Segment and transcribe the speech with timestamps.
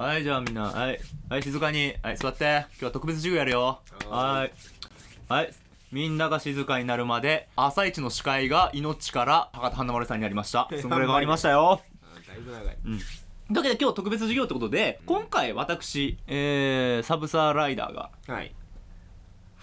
[0.00, 0.98] はい、じゃあみんな、はい。
[1.28, 1.92] はい、静かに。
[2.02, 2.64] はい、座って。
[2.70, 3.80] 今日は特別授業やるよ。
[4.08, 4.52] ははい。
[5.28, 5.52] はい。
[5.92, 10.70] みんなが静かになるまで、朝一の司会が命から博多華丸さんになりました。
[10.80, 11.82] そのぐらい変わりましたよ。
[12.02, 12.76] あだいぶ長い
[13.50, 18.54] うわけで今日特別授業ってことで、今回私、えー、サブサーライダーが、はい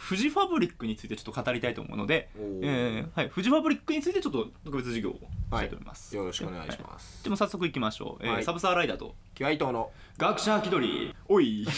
[0.08, 5.20] フジファブリックについてちょっと語りたいと思うので、えー、はい、フジファブリックについてちょっと特別授業をし
[5.52, 6.16] たいと思います。
[6.16, 7.22] よろしくお願いしはます。
[7.26, 8.26] でも早速行きましょう。
[8.26, 8.44] えーはい。
[8.46, 9.16] サブサーライダーと。
[9.36, 9.92] 気合い党の。
[10.18, 11.16] 学者気取り。
[11.28, 11.68] おい。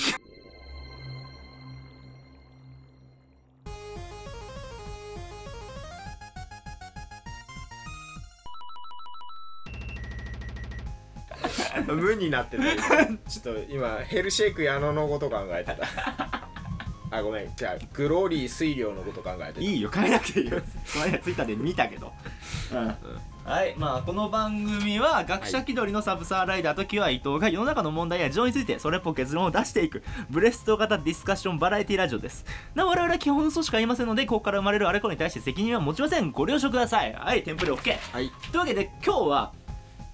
[11.87, 16.48] 無になってた今ちょっと今ヘルシェイク矢野のこと考えてた
[17.11, 17.51] あごめん。
[17.55, 19.61] じゃあグローリー水量のこと考えてた。
[19.61, 19.89] いいよ。
[19.89, 20.59] 変えなくていいよ。
[20.59, 22.13] この間ツイッターで見たけど、
[23.45, 23.75] はい。
[23.77, 32.45] まあこの番組は学者気取りのサブサーライダーとキュア伊藤が世の中の問題や情についてそれっぽく結論を出していくブレスト型ディスカッションバラエティラジオです。
[32.75, 36.29] な我々は基本嘘しか言いませんのでここから生まれるあれこれに対して責任は持ちません。
[36.31, 37.13] ご了承ください。
[37.13, 37.43] はい。
[37.43, 38.29] テンプレ OK はい。
[38.51, 39.53] というわけで今日は、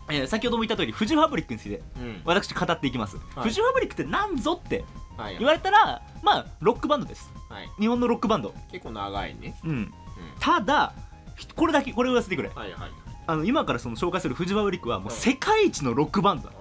[0.09, 2.21] えー先ほども言った通りフジファブリックについてうん。
[2.23, 3.43] 私語っていきます、はい。
[3.43, 4.85] フジファブリックって何ぞって
[5.17, 7.31] はい言われたらまあロックバンドです。
[7.49, 7.69] はい。
[7.79, 8.53] 日本のロックバンド。
[8.71, 9.55] 結構長いね。
[9.63, 9.93] うん。
[10.39, 10.93] ただ
[11.35, 12.49] ひこれだけこれを言わせてくれ。
[12.49, 12.91] はいはい
[13.27, 16.49] あの今からその紹介するフジファブリックはもう世界一のロックバンド。
[16.49, 16.53] だ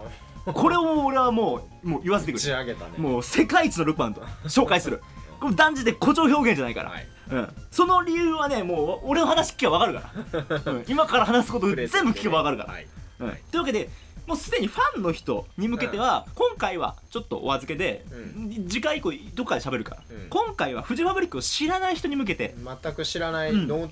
[0.47, 2.43] あこれを俺はもうもう言わせて打くれ。
[2.43, 2.93] ち上げたね。
[2.97, 4.23] もう世界一のロックバンド。
[4.45, 5.03] 紹介する。
[5.41, 7.07] これ断じて誇張表現じゃないから、はい。
[7.31, 12.87] うん、その理由はねもう俺の話聞けば分かるから、うん、今から話すこと全部聞けば分かるから、はい。
[13.21, 13.31] うん。
[13.31, 13.91] というわけで
[14.27, 20.29] もうすでにファンの人に向けては、今回はちょっとお預けで、う次回以降どっかで喋るから、うん。
[20.31, 22.55] 今回はフジファブリックを知らない人に向けて。
[22.83, 23.69] 全く知らないうん。
[23.69, 23.91] の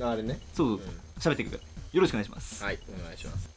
[0.00, 0.40] あれね。
[0.54, 0.94] そうそう。
[1.20, 3.54] そう喋っていくからよろしくお願いします、はいお願いします。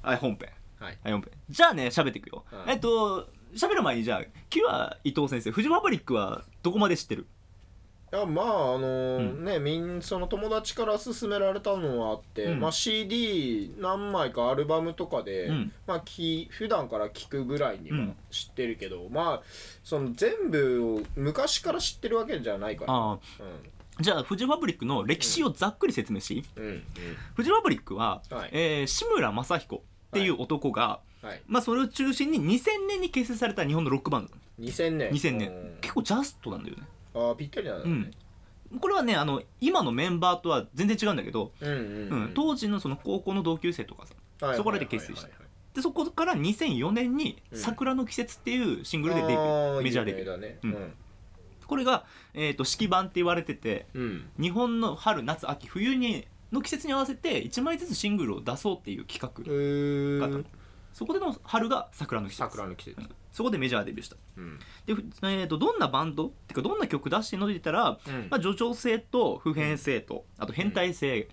[0.00, 0.48] はい本編。
[0.78, 0.98] はい。
[1.02, 1.30] はい本編。
[1.50, 2.70] じゃあね喋っていくよ、うん。
[2.70, 7.26] えっと喋る前にじゃあキュア伊藤先生フジファブリックはどこまで知ってる？
[8.10, 8.48] いやまああ
[8.78, 12.60] のーうねみんその友達から勧められたのはあって、うん。
[12.60, 15.72] まあ CD 何枚かアルバムとかで、うん。
[15.86, 19.42] まあき普段から聞くぐらいにはうん知ってるけど、まあ
[19.84, 22.94] その全部を昔から知ってるわけじゃないから。
[22.94, 23.18] ああ。
[24.00, 26.82] じゃあフジファブリックの歴史をざっくり説明しうんうん
[27.34, 29.80] フジファブリックは、はいえー志村正彦っ
[30.12, 31.42] ていう男が、うんはい。
[31.46, 34.34] まあそれを中心に2000年に結成された日本のロックバンド。
[34.64, 35.10] 2000年。
[35.10, 35.48] 2000年。
[35.50, 35.78] うん。
[35.80, 36.82] 結構ジャストなんだよね。
[37.14, 38.10] ああぴったりなんだね
[38.80, 42.32] これはねあの今のメンバーとは全然違うんだけど、うんうんうん。
[42.34, 50.36] 当時のその高校の同級生とかさはいそこらで結成したはいはいはいでそこから2004年に「うん桜の季節」っていうシングルでデビュあーメジャーデビュー。
[50.36, 50.92] ねうん。
[51.66, 52.04] これが、
[52.34, 54.02] えー、と式版って言われててうん。
[54.02, 60.44] うん日本の春夏秋冬にの季節に合わせて1枚ずつシングルを出そうっていう企画へがあったの。
[60.44, 60.46] ー
[60.98, 62.50] そこでの春が桜の季節。
[62.50, 63.00] 桜の季節。
[63.00, 64.16] うんそこでメジャーデビューした。
[64.36, 64.58] うん。
[64.84, 68.26] で、ふえー、とどんなバンドっていうかどんな曲出してるのって言ったら、うん。
[68.30, 71.28] まあ、叙情性と普遍性とあと変態性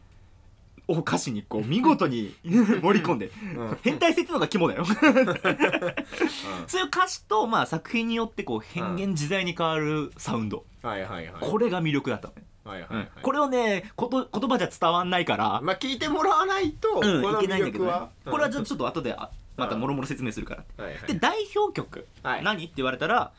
[0.87, 3.31] を歌詞にこう見事に盛り込んで。
[3.55, 3.77] うん。
[3.81, 4.85] 変態性っていうのが肝だよ。
[6.67, 11.41] そういう歌詞と、まあ、作品によってこう変幻自在に変わるサウンド、はいはいはい。
[11.41, 13.09] これが魅力だったのね、はいはいはい。
[13.21, 17.91] これをねこと言葉じゃ伝わんないから、まあ聞いてもらわないと、うん、いけないんだけど、ね。
[18.25, 21.07] これはちょちょっと後であまたもろもろ説明するから、はいはい。
[21.07, 22.43] で代表曲、はい。
[22.43, 22.65] 何？
[22.65, 23.31] って言われたら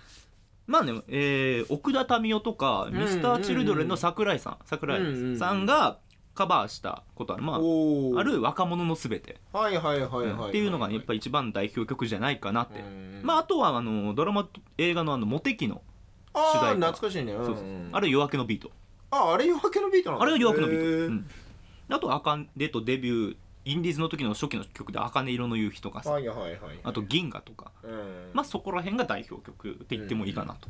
[0.67, 4.57] まあね、えー奥田民生とかミスターチルドレンの桜井さん。
[4.65, 5.99] 桜井さんが
[6.35, 9.39] カバーしたことある、まあある若者のすべて。
[9.53, 10.67] はいはいはいはい、ってい。
[10.67, 15.83] うのが、ね、やっぱり一番代表曲じゃないかなって、うんまああとはあのドラマ映画のあのモテキの、
[16.35, 16.87] 主題歌。
[16.89, 17.65] 懐かしいね、うんそうそう。
[17.93, 18.71] あれ夜明けのビート
[19.11, 21.07] ああれ夜明けのビートなのあれが夜明けのビート、へー。
[21.07, 21.27] うん。
[21.89, 26.13] あと「あかんで」とデビューインディーズの時の初期の曲で「茜色の夕日」とかさ。
[26.13, 26.79] はいはいはいはい。
[26.83, 27.73] あと「銀河」とか。
[27.83, 28.31] うん。
[28.33, 30.69] まあそこら辺が代表曲って言ってもいいかなと、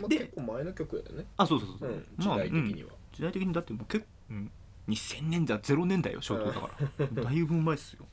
[0.00, 1.26] まあで結構前の曲だよね。
[1.36, 2.96] あそうそうそう、うん時まあ代的には、うん。
[3.12, 4.50] 時代的にだってもう結構、うん、
[4.88, 6.70] 2000年代0年代よショートだか
[7.16, 8.06] ら、だいぶ前っすよ。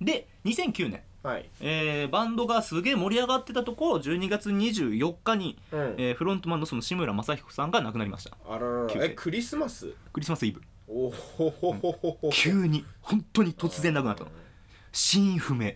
[0.00, 1.48] で2009年、はい。
[1.60, 5.94] えーバンドがすげえ盛り上がってたところ12月24日に、うん。
[5.98, 8.36] えーフロントマンのその志村正彦さんが亡くなりました。
[8.48, 9.92] あらららえクリスマス？
[10.12, 10.60] クリスマスイブ。
[10.88, 12.30] おほほほほほ。
[12.30, 14.30] 急に本当に突然亡くなったの。
[14.90, 15.72] 死因不明。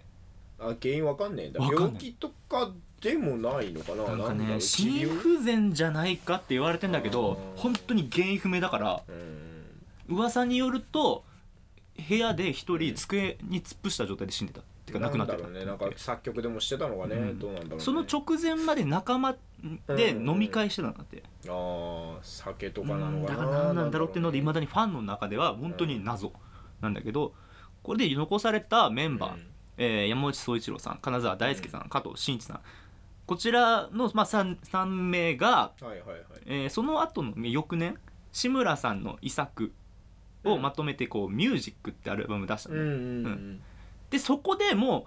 [0.59, 1.61] あ原因わかんねえんだ。
[1.61, 1.87] わかんない。
[1.87, 4.05] 病気とかでもないのかな？
[4.05, 9.03] なんかね心不全じゃないかって言われてんだけど本当に原因不明だから
[10.09, 10.17] うん。
[10.17, 11.25] 噂によると
[12.09, 15.65] 部屋で一人机に突っ伏した状態で死んでたていうか亡くなってたね。
[15.65, 17.39] なんか作曲でもしてたのがね、うん。
[17.39, 19.35] どうなんだろう、ね、その直前まで仲間
[19.89, 23.39] で飲み会してたんだって、ああ酒とかなうんのかな。
[23.41, 26.33] だから何なんだろうっていうのでいまだだにファンの中では本当に謎
[26.81, 27.35] なんだけど
[27.83, 29.39] これで残されたメンバー、
[29.79, 32.61] えー山内総一郎さん金沢大輔さん、加藤真一さん。
[33.27, 36.19] こちらの、まあ、3, 3名が、はいはいはい。
[36.47, 37.97] えーその後の翌年
[38.33, 39.73] 志村さんの遺作
[40.45, 42.89] をまとめてこう「ミュージックってアルバム出したの、うんうん。
[42.91, 42.99] う
[43.29, 43.61] ん
[44.17, 45.07] でそこでも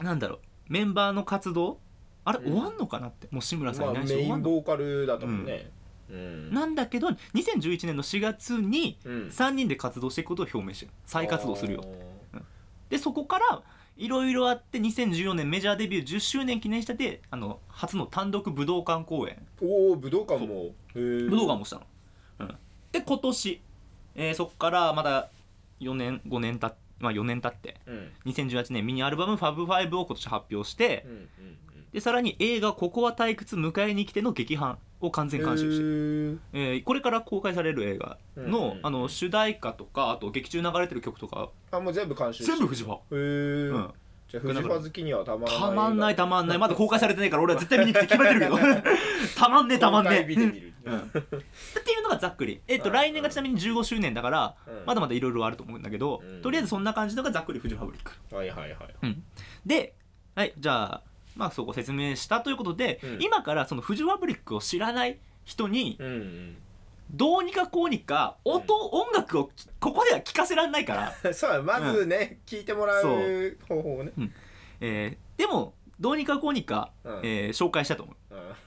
[0.00, 0.38] うなんだろう
[0.68, 1.78] メンバーの活動
[2.24, 2.52] あれ、うん。
[2.52, 5.70] 終わんのかなってもう志村さんいまあないし、メインボーカルだったもんね。
[6.10, 6.52] うん。
[6.52, 9.12] なんだけど2011年の4月にうん。
[9.28, 10.92] 3人で活動していくことを表明してる。
[11.06, 11.84] 再活動するよ。
[12.90, 13.62] でそこから
[13.96, 19.38] いろいろあって2014年メジャーデビュー10周年記念しててあの初の単独武道館公演。
[19.62, 20.74] おお武道館も。
[20.94, 21.82] 武武道館もしたの、
[22.40, 22.56] うん、
[22.92, 23.62] で今年、
[24.16, 25.30] えーそこからまだ
[25.80, 27.80] 4年5年たっまあ4年経って。
[27.86, 27.94] うん。
[27.94, 31.04] うん2018年ミニアルバム「FAB5」を今年発表して。
[31.06, 31.28] うんうん
[31.92, 36.40] でさらに映画「ここは退屈迎えに来て」の劇版を完全監修して。
[36.52, 41.50] えーこれから公開される映画の,、うんうんあの主題歌とかあと劇中流れてる曲とか。
[41.72, 43.16] あもう全部監修全部フジファ、へえ
[43.70, 43.90] うん、
[44.28, 45.60] じゃあフジファ好きにはたまらない。
[45.60, 46.58] たまんないたまんない。
[46.58, 48.58] まだ公開されてないから俺は絶対見に行くって決めてるけど。
[49.36, 50.98] たまんねえたまんねるうん。
[50.98, 52.92] っていうのがざっくり、えっとうん。
[52.92, 54.86] 来年がちなみに15周年だから、うん。
[54.86, 56.42] まだまだいろいろあると思うんだけど、うん。
[56.42, 58.34] とりあえずそんな感じのがざっくりフジファブリック。
[58.34, 59.16] はいはいはい。
[59.66, 59.94] で、
[60.34, 61.02] はい、じゃあ
[61.36, 63.22] まあそこ説明したということで、うん。
[63.22, 66.56] 今からそのフジファブリックを知らない人にうんうん。
[67.12, 74.12] どうにかこうにか音、音楽をきここでは聞かせられないから、 そうだまずね、聞いてもらう方法をね、
[74.80, 77.20] えーでもどうにかこうにか、うん。
[77.22, 78.16] えー紹介したいと思う。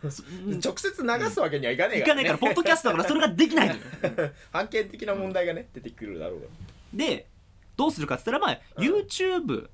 [0.04, 0.12] うん。
[0.12, 0.24] そ
[0.70, 3.82] 直接流すわけにはいかねえいから、ね、かないからポッドキャストだからそれができないのよ。
[4.54, 6.48] 判権的な問題がね出てくるだろうが。
[6.94, 7.28] で
[7.76, 8.88] どうするかっつったらまあ、うん。
[8.88, 9.70] YouTube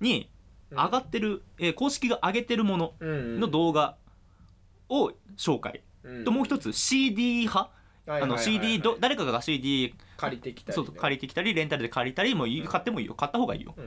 [0.00, 0.30] に
[0.70, 3.96] 上がってる、えー公式が上げてるものうんの動画
[4.88, 6.24] を紹介、うん。
[6.24, 7.75] ともう一つ CD 派、はい
[8.06, 13.14] あの CD ど誰かが CD 借りてきたり、ね、そう借りてきたりレンタルで借りたりもういい買ってもいいよ。
[13.14, 13.74] 買った方がいいよ。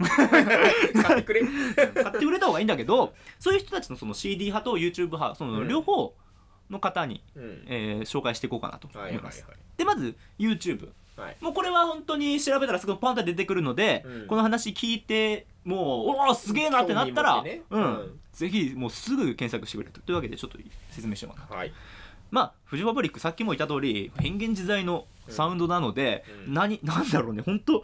[1.03, 1.41] 買ってくれ。
[1.75, 5.67] 買ってくれた方がいいんだけどそういう人たちのその CD 派と YouTube 派そのうん。
[5.67, 6.13] 両方
[6.69, 7.63] の方に、うん。
[7.67, 9.45] えー紹介していこうかなと思います、
[9.77, 11.37] でまず YouTube はい。
[11.41, 14.27] もうこれは本当に調べたらすぐパンと出てくるので、うん。
[14.27, 18.19] この話聞いてもうおおすげえなってなったら、ねうんうん。
[18.33, 20.01] ぜひもうすぐ検索してくれと。
[20.01, 20.57] というわけでちょっと
[20.91, 21.71] 説明しようかなはい
[22.31, 26.53] まあフジファブリックさっきも言った通り変幻自在のサウンドなので、うん。
[26.53, 27.83] 何なんだろうね本当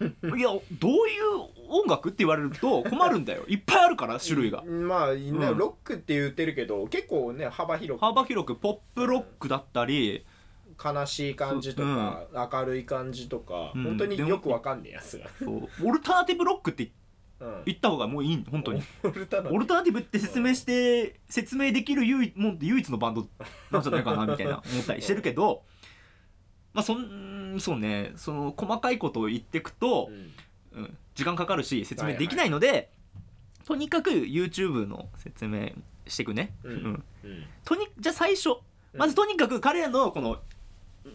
[0.00, 3.44] いやどういう音楽って言われると困るんだよ。
[3.48, 5.20] いっぱいあるから種類が、まあ、ね。
[5.20, 5.58] うん。
[5.58, 8.04] ロックって言ってるけど結構ね幅広く。
[8.04, 10.24] 幅広くポップロックだったり、
[10.82, 13.82] 悲しい感じとか、明るい感じとか、うん。
[13.84, 15.26] 本当によくわかんねえやつが、
[15.82, 16.90] オルタナティブロックって
[17.38, 18.82] うん、言った方がもういい本当に。
[19.02, 23.26] オルタナオルタナティブって説明して説明できる唯もう唯一のバンド
[23.70, 25.62] なんじゃないかなみたいな思ったりしてるけど
[26.72, 28.12] まあそんそうね。
[28.16, 30.82] その細かいことを言っていくとう、ん。
[30.82, 32.90] うん、時間かかるし説明できないので、
[33.64, 35.70] とにかく YouTube の説明
[36.06, 36.72] していくね、うん。
[36.72, 37.04] うん。
[37.24, 37.44] うん。
[37.64, 38.56] とにじゃあ最初
[38.92, 40.38] まずとにかく彼らのこの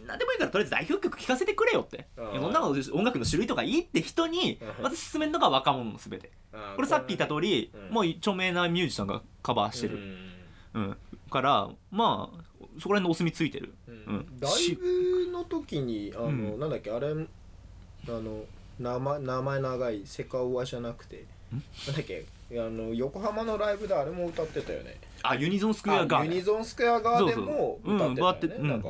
[0.06, 2.06] 何でもいいからとりあえず代表曲聴かせてくれよって。
[2.16, 2.32] うん。
[2.32, 4.84] いやそんなの音楽の種類とかいいって人にうん。
[4.84, 6.30] まず勧めるのが若者のすべて
[6.76, 7.94] これさっき言った通り、うん。
[7.94, 9.98] もう著名なミュージシャンがカバーしてる、
[10.74, 10.82] うん。
[10.82, 10.96] うん。
[11.30, 12.42] からまあ
[12.80, 13.74] そこら辺のお墨ついてる。
[13.86, 13.94] うん。
[13.94, 14.40] うん。
[14.40, 16.60] ライブの時にあの、うん。
[16.60, 17.14] なんだっけあれあ
[18.08, 18.44] の
[18.78, 21.24] 名前名前長いセカオワじゃなくて。
[21.86, 24.98] なんだっけあの横浜のライブであれも歌ってたよね。
[25.22, 26.32] あユニゾンスクエアガあーデン。
[26.32, 28.68] ユニゾンスクエアガーデンも歌ってたよね、うん。
[28.70, 28.88] なんか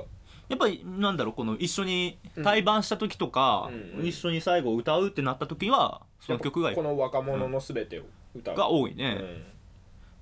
[0.52, 4.06] やっぱりなんだろうこの一緒に対バンした時とか、うんうん。
[4.06, 8.02] 一緒に最後歌うってなった時はその曲がこの若者のすべてを
[8.36, 9.18] 歌う、が多いね、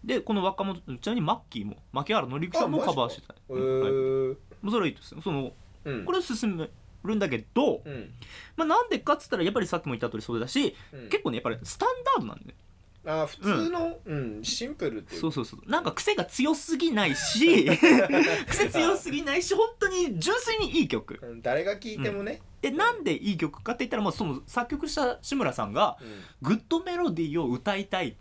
[0.05, 0.07] うん。
[0.07, 4.37] でこの若者ちなみにマッキーも牧原紀之さんもあカバーしてた、えうんはい。
[4.71, 5.21] それはいいですよ。
[5.21, 5.51] その
[5.85, 6.05] うん。
[6.05, 6.71] これを進め
[7.03, 8.11] るんだけど、うん。
[8.57, 11.09] まあ、なんでかっつったらやっぱりさっきも言った通りそうだし、うん。
[11.09, 12.55] 結構ねやっぱりスタンダードなんだよね。
[13.07, 15.21] あ普通の、うんシンプルっていう。
[15.21, 17.65] そうそうそうなんか癖が強すぎないし
[18.47, 21.19] 癖強すぎないし本当に純粋にいい曲。
[21.23, 21.43] うん。
[21.43, 25.99] 誰が聴いてもね、でなんでいい曲かって言ったらもうその作曲した志村さんが
[26.43, 28.15] グッドメロディーを歌いたいっ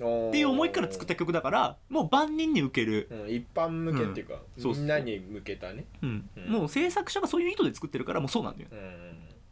[0.00, 4.62] うんていう思いから作った曲だからもう万人に受ける、うん、一般向けっていうか、うん。
[4.62, 6.28] そうそうみんなに向けたね、うん。
[6.36, 6.52] うん。
[6.52, 8.82] もう制作者がそういう意図で作ってるからもうそうなんだよだか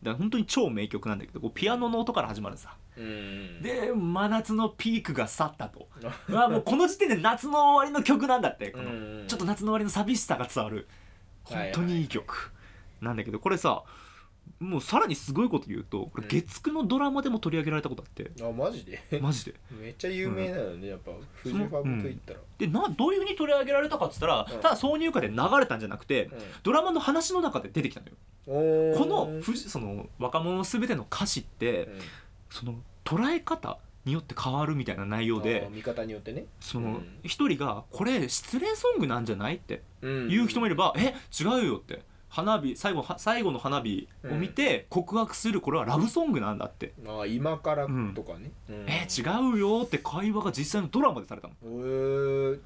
[0.03, 2.77] ら本当に超名曲なんだけどこうピアノの音から始まるさ。
[2.97, 3.05] うん。
[3.05, 5.89] うん、で真夏のピークが去ったと。
[6.29, 8.91] うわもうこの時点で夏の終わりの曲なんだってこの。
[8.91, 9.25] うん。
[9.27, 10.89] ちょっと夏の終わりの寂しさが伝わる
[11.49, 12.53] 本当にいい曲。
[13.01, 13.85] なんだけどこれさ
[14.59, 19.01] もうさらにすごいこと言うとこれうん月9のドラマでも取り上げられたことあって、あマジで？
[19.21, 19.55] マジで。
[19.71, 22.41] めっちゃ有名なのねやっぱフジファブと言ったら。
[22.57, 24.61] でなどういうふうに取り上げられたかっつったら、うん。
[24.61, 26.31] ただ挿入歌で流れたんじゃなくて
[26.63, 28.13] ドラマの話の中で出てきたのよ。
[28.13, 28.19] うん
[28.51, 31.99] おこのその若者すべての歌詞って、うん。
[32.49, 36.47] その捉え方によって変わるみたいな内容あでー見方によってね。
[36.61, 37.19] そのうん。
[37.23, 40.29] 一人がこれ失恋ソングなんじゃないってうん。
[40.29, 48.51] 言う人もいれば、え違うよって花火最後は最後の花火を見て告白するこれはラブソングなんだって、あー今からとかね。
[48.69, 48.87] うん。
[48.87, 49.23] え違
[49.55, 51.55] うよって会話が実際のドラマでされたの？
[51.63, 52.59] え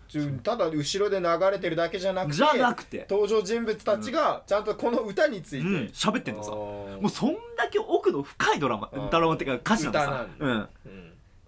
[0.42, 3.06] ただ後ろで流れてるだけじゃなくてじゃなくて。
[3.08, 5.66] 登場人物たちがちゃんとこの歌について。
[5.66, 6.50] うん喋ってんのさ。
[6.50, 10.68] もうそんだけ奥の深いドラマうんドラマっていうか歌詞なんだうん、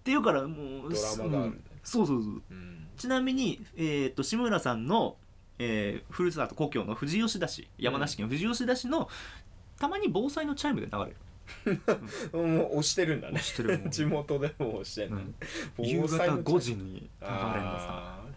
[0.04, 1.64] っうんていうからもうドラマがあるうん。
[1.82, 2.42] そうそうそう。
[2.50, 2.86] うん。
[2.96, 5.16] ちなみに、えー、と志村さんの、
[5.58, 9.08] えー、ふるさと故郷の富士吉田市山梨県富士吉田市の
[9.78, 11.16] たまに防災のチャイムで流れる。
[12.32, 13.34] もう押してるんだね。
[13.34, 13.90] 押してるもう。
[13.90, 15.22] 地元でも押してんだね。
[15.78, 15.84] うん。
[15.84, 17.88] 夕方防災の5時に流れるんださ。
[17.90, 18.34] あー。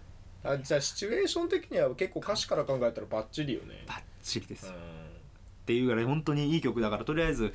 [0.53, 3.83] あじゃあシチュエーション的には結構歌詞から考えたらバッチリよね。
[3.87, 4.73] バッチリです、
[5.67, 7.53] っていうぐらい本当にいい曲だからとりあえず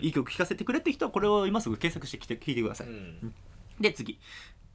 [0.00, 3.34] いい曲聴かせてくれって人はこれを今すぐ検索してきて聴いてください、うん。
[3.78, 4.18] で次。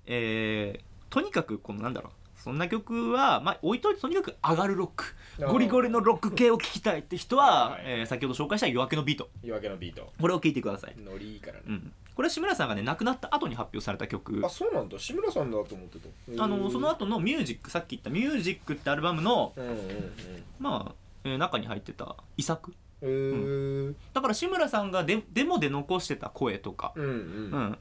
[0.06, 0.82] えー、
[1.12, 2.12] とにかくこのなんだろう。
[2.40, 5.16] そんな曲はまあ置いといてとにかく上がるロック。
[5.52, 9.28] ゴリゴリのロック系を聴きたいって人は、はいえー先ほど紹介した夜明けのビート。
[9.44, 10.14] 夜明けのビート。
[10.22, 11.54] これを聴いてください、ノリいいから。
[11.54, 14.40] ねうん、これは志村さんがね亡くなった後に発表された曲。
[14.46, 15.00] あそうなんだ。
[15.00, 16.00] 志村さんだと思って
[16.38, 16.44] た？
[16.44, 20.14] あのその後のミュージックさっき言ったミュージックってアルバムのうんうんうん。
[20.60, 20.96] まあ、
[21.28, 22.74] えー中に入ってた遺作。
[23.02, 23.94] えー。
[24.14, 27.12] だから志村さんがデデモで残してた声とか、うんうん。
[27.12, 27.14] う
[27.60, 27.78] ん、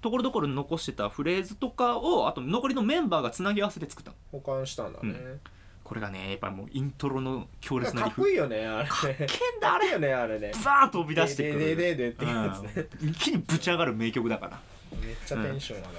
[0.00, 4.16] ところどころに残してたフレーズとかをあと残りのメンバーがつなぎ合わせて作ったの。
[4.32, 5.38] 保管したんだね。
[5.84, 9.28] これがねやっぱりもうイントロの強烈なかっこいいよねあれけん
[9.58, 9.86] だあれ。
[9.86, 10.52] いいよねあれね。
[10.52, 14.60] ザーッと飛び出してくででるででってやつねうん一気にぶち上がる名曲だから
[15.00, 15.94] めっちゃテンション上がる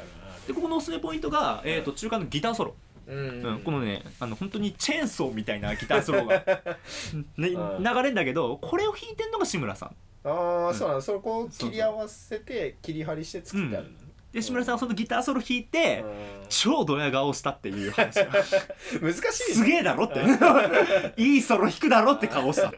[0.48, 3.44] でここのおすすめポイントが、えー、と中間のギターソロ、なうん。
[3.44, 3.60] うん。
[3.60, 6.44] このねあの本当にチェーンソーみたいなギターソロが、
[7.38, 7.84] ね、うん。
[7.84, 9.96] 流れるんだけどこれを弾いてんのが志村さん。
[10.24, 13.98] ああそうなのそこを切り合わせて切り張りして作ってあるのね
[14.34, 16.46] で志村さんはそのギターソロ弾いて、うん。
[16.50, 18.28] 超ドヤ顔したっていう話が。
[19.01, 20.22] 難しいすげえだろって。
[21.18, 22.72] いいソロ弾くだろって顔した。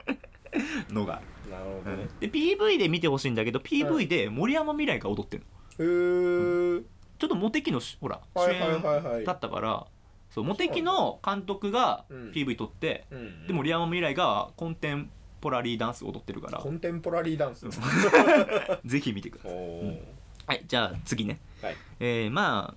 [0.89, 2.07] のが、なるほどね。
[2.21, 5.51] で PV で見てほしいんだけど PV で森山未来が踊ってるの。
[5.79, 6.81] へえ
[7.19, 9.85] ちょっとモテキのしほら主演はいはいだったから
[10.31, 12.31] そうモテキの監督がうん。
[12.31, 15.09] PV 撮って、うんで森山未来がコンテン
[15.41, 16.59] ポラリーダンス踊ってるから。
[16.59, 17.67] コンテンポラリーダンス。
[18.85, 19.57] ぜひ見てくだおさい。
[19.57, 20.01] ー。
[20.47, 21.39] はいじゃあ次ね。
[21.61, 21.75] はい。
[21.99, 22.75] えー、まあ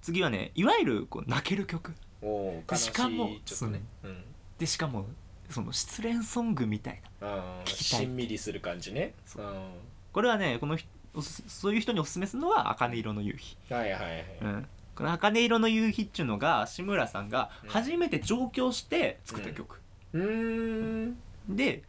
[0.00, 1.94] 次はねいわゆるこう泣ける曲。
[2.22, 3.82] おー悲ししかもいちょっとね。
[4.04, 4.24] うん。
[4.58, 5.06] でしかも
[5.50, 7.28] その失恋ソングみたいな。
[7.28, 8.00] あー聞きたい。
[8.00, 9.12] しんみりする感じね。
[9.26, 9.44] そう。
[9.44, 9.70] うん。
[10.12, 13.56] これはねこの人おすそういう人におすすめするのは「茜色の夕日。
[13.70, 17.70] はいはいはい」うん、この「茜色の夕日」っていうのが志村さんがうん。
[17.70, 19.80] 初めて上京して作った曲、
[20.12, 21.16] うーん。
[21.48, 21.84] で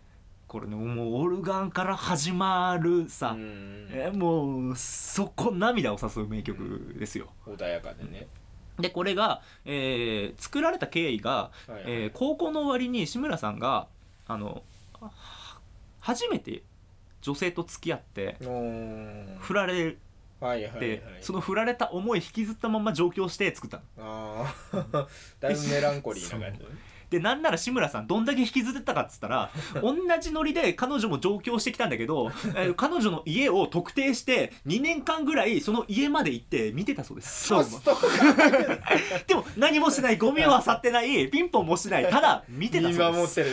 [0.48, 3.88] これねもうオルガンから始まるさ、うん。
[3.92, 7.30] えもうそこ涙を誘う名曲ですよ。
[7.46, 8.28] 穏やかでね。
[8.80, 11.84] でこれが、えー作られた経緯が、はいはい。
[11.88, 13.88] えー高校の終わりに志村さんが
[14.28, 14.64] あの
[15.00, 15.12] は
[16.00, 16.62] 初めて
[17.22, 18.38] 女性と付き合って
[19.40, 19.98] 振られ
[20.40, 20.80] はいはいはい。
[20.80, 23.84] て、その振られた思い引きずったまま上京して作ったの。
[24.00, 24.54] あ
[24.94, 25.08] あ
[25.40, 26.66] だいぶメランコリーな感じ。
[27.10, 29.50] でなんなら志村さんどんだけ引きずってたかっつったら
[29.82, 37.48] 同じノリで彼女も上京してきたんだけど、えー彼女の家を特定して2年間ぐらいその家まで行って見てたそうです。
[37.48, 37.66] そう。
[39.26, 43.44] でも何もしないゴミを漁ってないピンポンもしないただ見てた見そうで守って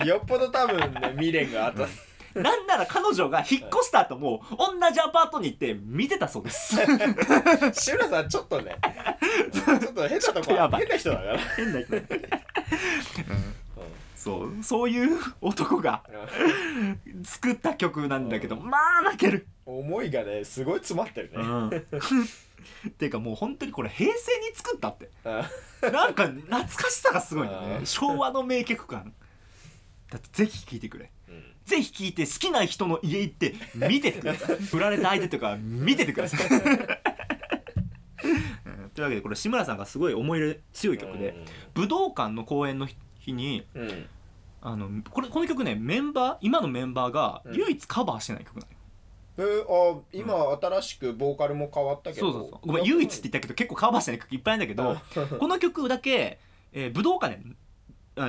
[0.00, 0.06] る。
[0.06, 1.86] よっぽど多分ね未練があった。
[1.86, 6.76] す なんなら彼女が引っ越した後も同じアパートに行って見てたそうです。
[7.74, 8.76] 志村さんちょっとね
[9.52, 10.82] ちょっと変なとこやばい。
[10.82, 11.38] 変な人だから。
[11.38, 11.96] 変な人
[14.16, 16.02] そうそういう男が
[17.24, 19.46] 作った曲なんだけどまあ泣ける。
[19.64, 21.36] 思いがねすごい詰まってるね。
[21.38, 22.90] うん。
[22.98, 25.08] ていうかもう本当にこれ平成に作ったって。
[25.24, 25.48] あ
[25.90, 27.76] なんか懐かしさがすごいんだあね。
[27.78, 29.14] ー昭和の名曲感。
[30.10, 31.04] だってぜひ聴いてくれ。
[31.04, 31.10] うん
[31.70, 34.56] ぜひ聴いて好きな人の家行って見ててください。
[34.66, 36.40] 振られた相手とか見ててください。
[38.24, 38.90] うん。
[38.90, 42.88] というわけでこれ志村さんがすごい思い入れ強い曲で武道館の公演の
[43.20, 43.88] 日にうん。
[43.88, 44.06] うん
[44.62, 47.54] あのこれこの曲ねメンバー今のメンバーがうん。
[47.54, 48.66] 唯一カバーしてない曲な
[49.38, 52.30] のよ、えー、あ今新しくボーカルも変わったけど。
[52.30, 52.66] そうそうそう。
[52.66, 56.38] ごめん唯一って言ったけど結構カバーしてない曲いっぱいあるんだけどこの曲だけ、
[56.72, 57.46] えー武道館で、あ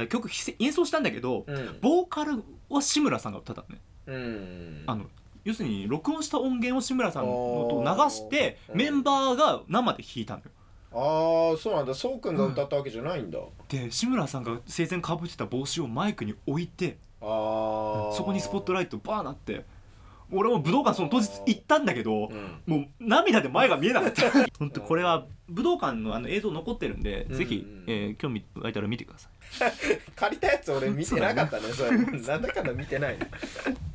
[0.07, 1.77] 曲ひ演奏したんだけどうん。
[1.81, 3.81] ボーカルは志村さんが歌ったのね。
[4.07, 4.83] うん。
[4.87, 5.05] あの
[5.43, 10.45] 要するに録音した音源を志村さんのと流してメンバーが生で弾いたのよ。
[10.93, 11.93] ああそうなんだ。
[11.93, 19.65] そうくんが歌ったわけじゃないんだ、で志村さんが生前かぶってた帽子をマイクに置いてああそこにスポットライトバーなって
[20.31, 22.61] 俺も武道館その当日行ったんだけどうん。
[22.65, 24.31] もう涙で前が見えなかった。
[24.59, 27.37] 本当これは武道館のあの映像残ってるんで、うん。
[27.37, 29.31] ぜひ、えー興味湧いたら見てください。
[30.15, 31.91] 借りたやつ俺見てなかったねそれ。
[32.21, 33.17] なんだかんだ見てない。
[33.17, 33.25] の、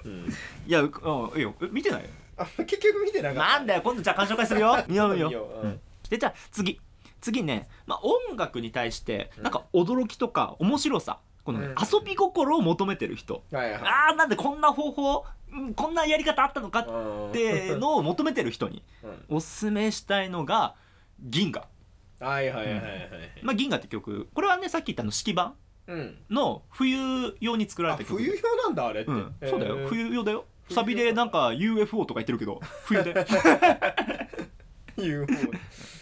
[0.05, 0.27] うん、
[0.67, 1.55] いやうあいいよ。
[1.63, 2.05] え見てない
[2.37, 3.59] あ結局見てなかった。
[3.59, 4.77] なんだよ今度じゃあ鑑賞会するよ。
[4.89, 5.31] 見よう見よ
[5.63, 5.67] う。
[5.67, 5.81] うん。
[6.09, 6.81] でじゃあ次。
[7.23, 9.43] 次ね、まあ、音楽に対してうん。
[9.43, 11.19] なんか驚きとか面白さ。
[11.45, 11.75] このね、うん。
[11.81, 13.43] 遊び心を求めてる人。
[13.53, 13.81] はいはい。
[13.83, 17.33] あーなんでこんな方法うんこんなやり方あったのかっうん。
[17.33, 19.37] てのを求めてる人にうん。
[19.37, 20.75] おすすめしたいのが
[21.21, 21.67] 銀河、
[22.21, 22.91] はいはいはいはいはい。
[23.43, 24.29] まあ、銀河って曲。
[24.35, 25.55] これはねさっき言ったあの式盤
[25.87, 26.19] うん。
[26.31, 28.17] の冬用に作られあた曲。
[28.19, 29.87] 冬用なんだあれって、うん、そうだよ。
[29.89, 30.45] 冬用だよ。
[30.71, 33.15] サビでなんか UFO とか言ってるけど冬で。
[34.99, 35.27] UFO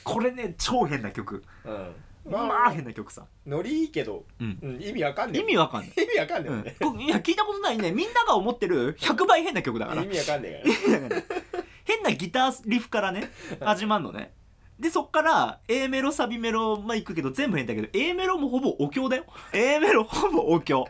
[0.04, 1.44] これね超変な曲。
[1.64, 1.94] うん
[2.24, 7.92] まあ変な曲さ、ノリいいけど、うん、うん、意味わかんねえ意味わかんない、意味わかんねえうんよね、こいや聞いたことないね。
[7.92, 10.02] みんなが思ってる100倍変な曲だから。
[10.02, 11.22] 意味わかんねえから。
[11.84, 14.32] 変なギターリフからね始まるのね。
[14.78, 19.24] でそっから A メロサビメロまあ行くけど全部変だけど A メロもほぼお経だよ。
[19.52, 20.84] A メロほぼお経。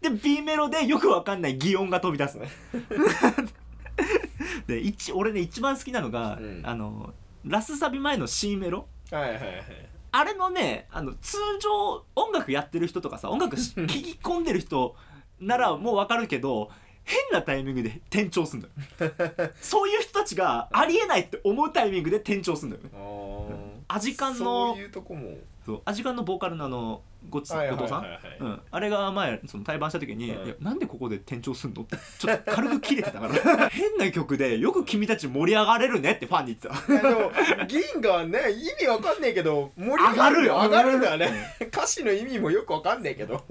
[0.00, 2.38] で B メロでよくわかんない擬音が飛び出す
[4.68, 6.62] で一俺ね一番好きなのが、うん。
[6.64, 7.12] あの
[7.44, 8.86] ラスサビ前の C メロ。
[9.10, 9.87] はいはいはい
[10.18, 14.96] あれのねあの通常音楽やってる人とかさ音楽し聞き込んでる人
[15.40, 16.70] ならもうわかるけど
[17.04, 19.12] 変なタイミングで転調すんだよ。
[19.62, 22.90] そういう人たちがありえないって思うタイミングで転調すんだよね。
[23.86, 25.38] アジカンそのういうとこも。
[25.64, 28.02] そうアジカンのボーカルのあのごちさん後藤さん？
[28.02, 28.30] はいはいはい。
[28.30, 31.82] はいうん、あれが前その対バンした時に、うんいやなんでここで転調すんの？
[31.82, 33.68] ってちょっと軽く切れてたから。
[33.70, 37.00] 変な曲でよく君たち盛り上がれるねってファンに言ってた。
[37.00, 37.32] でも
[37.66, 40.98] 銀河ね意味わかんねえけど盛り上がるよ上がるよ。
[40.98, 43.44] 上がるんだよね歌詞の意味もよくわかんねえけど。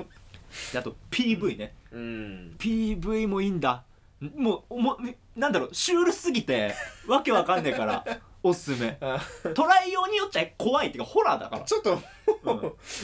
[0.71, 1.75] であと PV ね。
[1.91, 2.55] うん。
[2.57, 3.83] PV もいいんだ。
[4.35, 6.73] もうもうなんだろうシュールすぎて
[7.07, 8.03] わけわかんねえから
[8.41, 8.97] おすすめ。
[9.01, 9.19] あ。
[9.53, 11.61] トライようによっちゃ怖いっていうかホラーだから。
[11.63, 12.03] ちょっとうん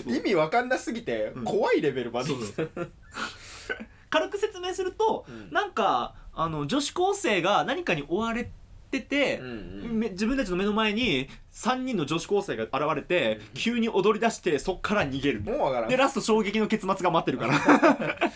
[0.07, 1.43] 意味わかんなすぎてうん。
[1.43, 2.91] 怖いレベルまでそうそう。
[4.09, 5.51] 軽く説明すると、うん。
[5.51, 8.49] なんかあの女子高生が何かに追われ
[8.91, 9.51] てて、うんう
[9.93, 9.99] ん。
[9.99, 13.53] め自分たちの目の前に3人の女子高生が現れて、うん。
[13.53, 15.41] 急に踊り出してそっから逃げる。
[15.41, 15.89] もうわからん。
[15.89, 18.29] でラスト衝撃の結末が待ってるから。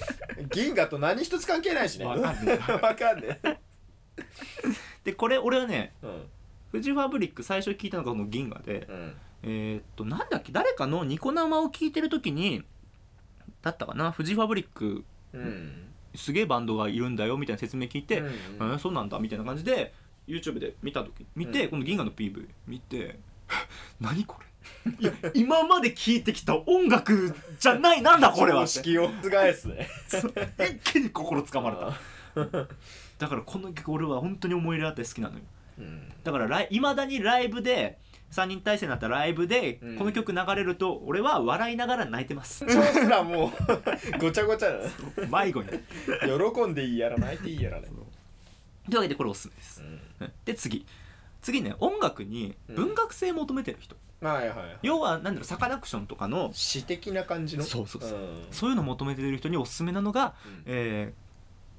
[0.52, 2.06] 銀河と何一つ関係ないしね。
[2.06, 2.72] わかんねえ。
[2.72, 3.58] わかんねえ。
[5.04, 6.28] でこれ俺はねうん。
[6.72, 10.52] フジファブリック最初聞いたのがこの銀河で、うんえーっとなんだっけ？
[10.52, 12.63] 誰かのニコ生を聞いてる時に
[13.62, 14.12] だったかな？
[14.12, 15.84] フジファブリックうん。
[16.15, 19.93] すげえバンドがいるんだよみたいな説明聞いて、うんえーそうなんだみたいな感じで
[20.28, 21.69] YouTube で見た時見て、うん。
[21.71, 23.19] この銀河の PV 見て
[24.02, 24.47] 何これ？
[25.00, 28.63] いや今まで聴いてきた音楽じゃないなんだこれは。
[28.63, 29.69] って常識を覆す
[30.84, 31.93] 一気に心つかまれた。
[33.17, 35.41] だからこの曲俺は本当に思い入れあって好きなのよ。
[35.80, 36.13] うん。
[36.23, 37.97] だからいまだにライブで
[38.32, 39.98] 3人体制になったライブでうん。
[39.98, 42.66] この曲流れると俺は笑いながら泣いてます。
[42.68, 43.52] 超すらもう
[44.20, 44.92] ごちゃごちゃだね
[45.32, 45.70] 迷子に。
[46.54, 47.88] 喜んでいいやら泣いていいやらね。
[48.86, 49.82] というわけでこれおすすめです。
[50.22, 50.34] うん。
[50.46, 50.86] で次。
[51.42, 54.78] 次ね音楽に文学性求めてる人、はいはいはい。
[54.82, 57.63] 要はなんだろうサカナクションとかの詩的な感じの？
[57.63, 58.20] そうそうそう。
[58.20, 58.48] うん。
[58.52, 61.13] そういうの求めてる人におすすめなのがうん「え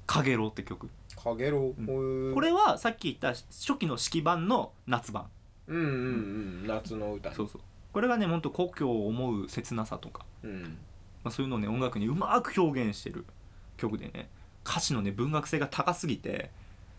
[0.07, 0.89] ー、かげろう」って曲。
[1.21, 5.29] かげろうこれはさっき言った初期の式版の夏版
[5.69, 5.87] うんうんう
[6.65, 7.33] ん夏の歌。
[7.33, 7.61] そうそう。
[7.93, 10.77] これがねほんと故郷を思う切なさとか、うん。
[11.23, 13.25] まあ、そういうのをね音楽にうまく表現してる
[13.77, 14.29] 曲でね
[14.65, 16.51] 歌詞のね文学性が高すぎて。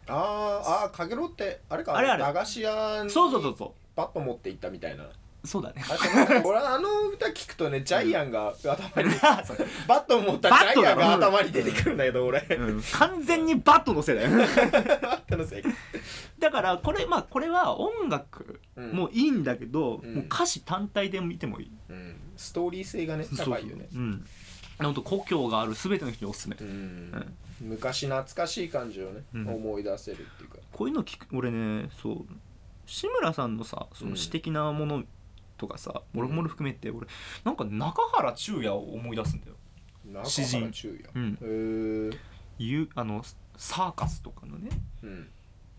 [0.09, 2.23] あーあーかげろうってあれかあれあれ。
[2.23, 5.05] 駄菓子屋にそうそうそうそバット持って行ったみたいな。
[5.05, 5.11] う
[5.45, 5.83] そうだね。
[6.45, 9.11] 俺あの歌聞くとねジャイアンが頭に
[9.45, 9.67] そう。
[9.89, 12.41] バット持ったジャイアンが頭に出てくるんだけど俺。
[12.41, 12.83] うん。
[12.93, 14.31] 完全にバットのせいだよ。
[14.31, 15.63] バットのせい。
[16.39, 18.93] だからこれまあこれは音楽うん。
[18.93, 20.15] もいいんだけど、うん。
[20.17, 22.17] もう歌詞単体で見てもいい、うん。
[22.37, 23.89] ストーリー性がね高いよね。
[23.93, 24.27] そううん
[24.79, 27.37] 本当故郷がある全ての人におすすめ、うん。
[27.61, 29.49] 昔懐かしい感じをねうん。
[29.49, 30.57] 思い出せるっていうか。
[30.73, 32.27] こういうの聞く俺ねそう
[32.87, 35.05] 志村さんのさその詩的なもの
[35.61, 37.07] とかさ、もろもろ含めて俺
[37.45, 40.73] なんか中原中也を思い出すんだよ、詩人。
[41.15, 42.11] うん、
[42.59, 43.23] ゆあの
[43.59, 44.71] サーカスとかのね
[45.03, 45.29] うん。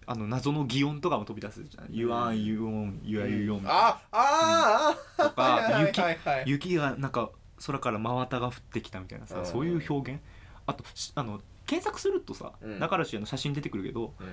[0.08, 5.80] あの謎の擬音とかも飛び出すじゃん「ゆあんゆおんゆあゆよん」あああとか
[6.46, 7.30] 雪雪がなんか
[7.66, 9.46] 空から真綿が降ってきたみたいなさうん。
[9.46, 10.22] そういう表現。
[10.66, 12.80] あとしあの検索するとさ、うん。
[12.80, 14.24] 中嵐の写真出てくるけどう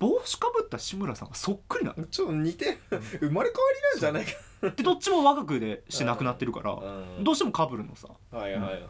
[0.00, 2.02] 帽子かぶった志村さんがそっくりなの。
[2.02, 3.50] ん、ちょっと似て生まれ変わり
[3.92, 4.32] なんじゃないか。
[4.74, 7.24] でどっちも若くでして亡くなってるからうん。
[7.24, 8.08] どうしてもかぶるのさ。
[8.32, 8.82] はいはいはいはい。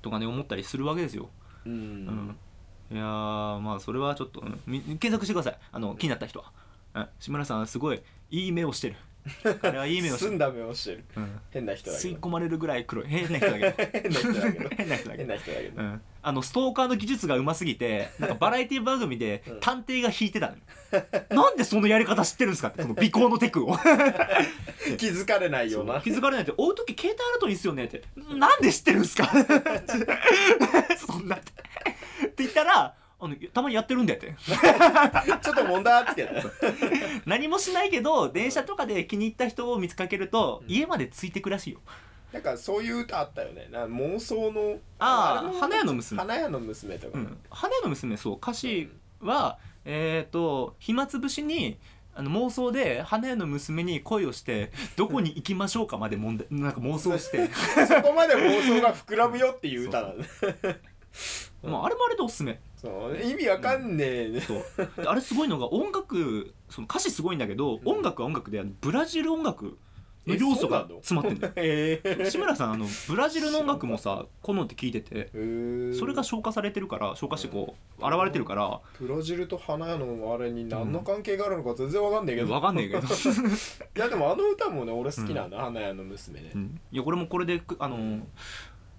[0.00, 1.28] とかね思ったりするわけですよ、
[1.66, 2.36] ううんん。
[2.90, 4.60] いやーまあそれはちょっと、うん。
[4.66, 5.58] み検索してください。
[5.72, 6.52] あの気になった人は、
[6.94, 8.96] うん、志村さんはすごいいい目をしてる
[9.60, 11.04] 彼はいい目をしてる、澄んだ目をしてる。
[11.16, 12.10] うん、変な人だけど。
[12.10, 13.06] 吸い込まれるぐらい黒い。
[13.06, 13.90] 変な人だけど。
[13.90, 14.68] 変な人だけど。
[14.76, 15.82] 変な人だけ変どな人だけど。
[15.82, 19.60] うん、あのストーカーの技術がうますぎてなんかバラエティ番組でうん。
[19.60, 20.52] 探偵が引いてた
[21.30, 23.76] の、なんでそのやり方知ってるんですかって その尾行のテクを。
[24.98, 26.00] 気づかれないような。
[26.00, 28.02] 気づかれないって追う時携帯あるといいっすよねって。
[28.36, 29.30] なんで知ってるんですか？
[30.98, 31.52] そんなって。
[32.26, 34.34] って言ったらあのたまにやってるんだよって。
[35.42, 36.32] ちょっと問題あつけた
[37.24, 40.74] 何もしないけど電車とかで気に入った人を見つけると、うん。
[40.74, 41.80] 家までついてくらしいよ。
[42.32, 43.68] なんかそういう歌あったよね。
[43.70, 46.18] な妄想のあーれも花屋の娘。
[46.18, 47.38] 花屋の娘とか、うん。
[47.48, 48.36] 花屋の娘そう。
[48.38, 51.78] 歌詞はえっ、と暇つぶしに
[52.16, 57.48] あの妄想で花屋の娘に恋をしてどこに行きましょうかまで問題なんか妄想して。
[57.86, 60.24] そこまで妄想が膨らむよっていう歌なんだ
[61.62, 62.60] もうあれもあれでおすすめ。
[62.76, 64.28] そう意味わかんねえ。
[64.28, 64.64] ね、そう。
[65.02, 67.88] であれすごいのが音楽その歌詞すごいんだけど、うん。
[67.96, 69.78] 音楽は音楽であのブラジル音楽
[70.26, 71.52] の要素が詰まってんだよ。
[71.62, 72.30] ええ。
[72.30, 78.80] 志村さんあのブラジルの音楽もさ好んで聴いててーそれが消化されてるから消化してこう現れてるから。
[79.00, 83.06] ブラジルと花屋のあれに何の関係があるのか全然わかんねえけど、分かんねえけど、 い
[83.94, 85.50] やでもあの歌もね俺好きなん。
[85.50, 86.80] だ、花屋の娘ね、うん。
[86.90, 88.26] いやこれもこれでくあの、うん。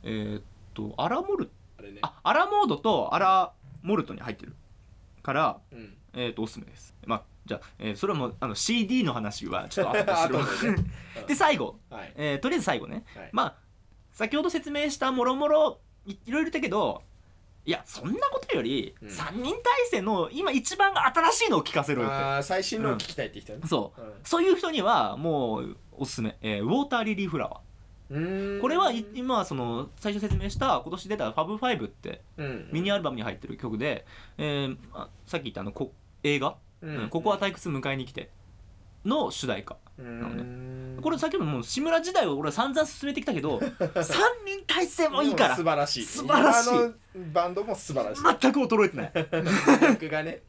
[0.04, 0.41] えーっ
[0.73, 1.52] とアラモルあ
[1.85, 1.99] れね。
[2.01, 4.55] あアラモードとアラモルトに入ってる
[5.21, 5.97] からうん。
[6.13, 6.93] えーっとおすすめです。
[7.05, 10.85] まあじゃあ、えーそれはもうあの CD の話はちょっと後で するわ後でね。
[11.27, 12.13] で最後、はい。
[12.15, 13.03] えーとりあえず最後ね。
[13.15, 13.29] はい。
[13.31, 13.55] まあ
[14.11, 17.01] 先ほど説明したもろもろいいろいろ言ったけど
[17.65, 19.07] いやそんなことより、うん。
[19.09, 22.15] 3人体制の今一番新しいのを聞かせろよって。
[22.17, 24.01] あー最新のを聞きたいって人ね、そう。
[24.01, 24.13] うん。
[24.23, 27.59] そういう人にはもうおすすめ、えーウォーターリリーフラワー
[28.09, 32.69] これはい今その最初説明した今年出た「FAB FIVE ってうん。
[32.71, 34.05] ミニアルバムに入ってる曲で、
[34.37, 37.09] えーあさっき言ったあのこ映画、うん。
[37.09, 38.29] ここは退屈迎えに来て」
[39.05, 40.99] の主題歌うーん。
[41.01, 44.13] これ先ほどもう志村時代を俺は散々進めてきたけど 3
[44.45, 46.03] 人体制もいいから素晴らしい。
[46.03, 46.69] 素晴らしい。
[47.33, 48.21] バンドも素晴らしい。
[48.39, 49.11] 全く衰えてない。
[49.99, 50.43] 曲がね。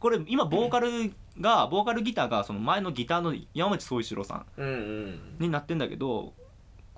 [0.00, 5.20] これ今ボーカルがボーカルギターがその前のギターの山内宗一郎さん。
[5.38, 6.34] になってんだけど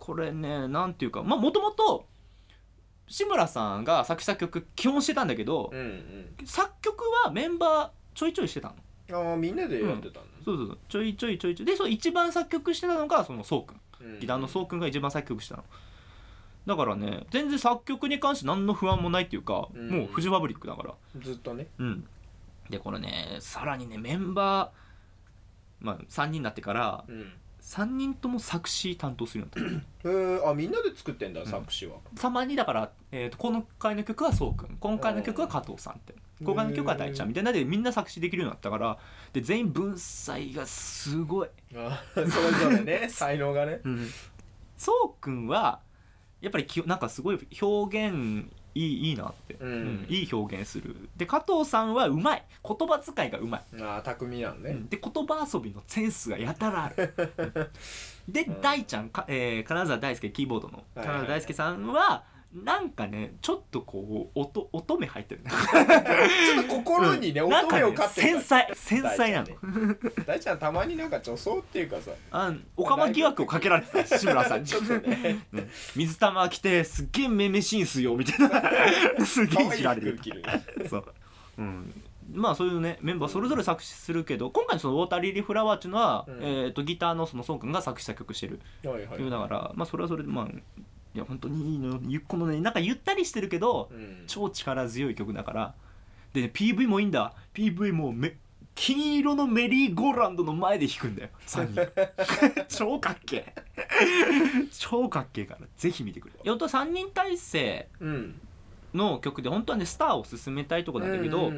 [0.04, 2.04] これねなんていうかまあもともと
[3.06, 5.82] 志村さんが作詞作曲基本してたんだけど、うんう
[6.42, 6.46] ん。
[6.46, 8.74] 作曲はメンバーちょいちょいしてた
[9.08, 9.28] の。
[9.30, 10.78] ああみんなでやってたのそうそうそう。
[10.90, 11.66] ちょいちょいちょいちょい。
[11.66, 13.80] でその一番作曲してたのがそのそうくん。
[14.00, 15.64] うんギターのそうくんが一番作曲したの。
[16.66, 19.88] だからね全然作曲に関して何の不安もないっていうか、うん。
[19.90, 20.94] もうフジファブリックだから。
[21.18, 21.68] ずっとね。
[21.78, 22.06] うん。
[22.68, 27.32] でこれねさらにねメンバーまあ3人になってからうん
[27.64, 30.08] 3人とも作詞担当するようになった。
[30.10, 30.48] へー。
[30.48, 31.96] あみんなで作ってんだ作詞は。
[32.20, 34.76] たまにだから、えー、と今回の曲はそうくん。
[34.78, 36.14] 今回の曲は加藤さんって。
[36.44, 38.98] 今回の曲は大ちゃんみたいなのでみんな作詞できるようになったから
[39.32, 43.08] で全員文才がすごい、 あーそれぞれね。
[43.10, 43.80] 才能がね。
[43.82, 44.08] うん、
[44.76, 45.80] そうくんは
[46.40, 50.06] やっぱりきなんかすごい表現いいいいなって、うん。
[50.08, 50.96] いい表現する。
[51.16, 52.44] で加藤さんはうまい。
[52.66, 53.82] 言葉遣いがうまい。
[53.82, 54.76] ああ巧みなのね。
[54.88, 57.14] で言葉遊びのセンスがやたらある。
[58.28, 58.60] で、うん。
[58.60, 60.84] 大ちゃんか、えー金沢大輔キーボードの。
[60.94, 61.16] はいはい。
[61.16, 67.52] 金沢大輔さんはなんかねちょっとこう音乙女入ってるねちょっと心にねうん。
[67.52, 69.48] 乙女を飼ってる繊細繊細なの、
[69.88, 72.12] の大ちゃんたまになんか女装っていうかさ。
[72.30, 74.66] あオカマ疑惑をかけられてた志村さんに。
[74.68, 75.46] ちょっとね。
[75.52, 75.70] うん。
[75.96, 78.62] 水玉着てすっげえめめしいんすよみたいな。
[79.26, 80.20] すげえいじられる。
[80.88, 81.04] そう、
[81.58, 86.34] うん、まあそういうねメンバーそれぞれ作詞するけど今回のその「ウォーターリリーフラワー」っていうのは、うん。
[86.40, 88.60] えー、とギターのそのソン君が作詞作曲してる。
[88.84, 89.26] はいはいい。
[89.26, 90.48] うだから、まあそれはそれでまあ
[91.14, 94.24] いや本当にいいのゆこのねなんかゆったりしてるけど、うん。
[94.26, 95.74] 超力強い曲だから。
[96.32, 97.32] で、ね、PV もいいんだ。
[97.54, 98.36] PV もめ
[98.74, 101.28] 金色のメリーゴーランドの前で弾くんだよ。
[101.46, 102.66] 3人。
[102.68, 103.54] 超かっけえ。
[104.76, 105.60] 超かっけえから。
[105.76, 106.34] ぜひ見てくれ。
[106.42, 108.40] よと3人体制うん。
[108.92, 111.50] の曲で本当はねスターを進めたいとこなんだけど、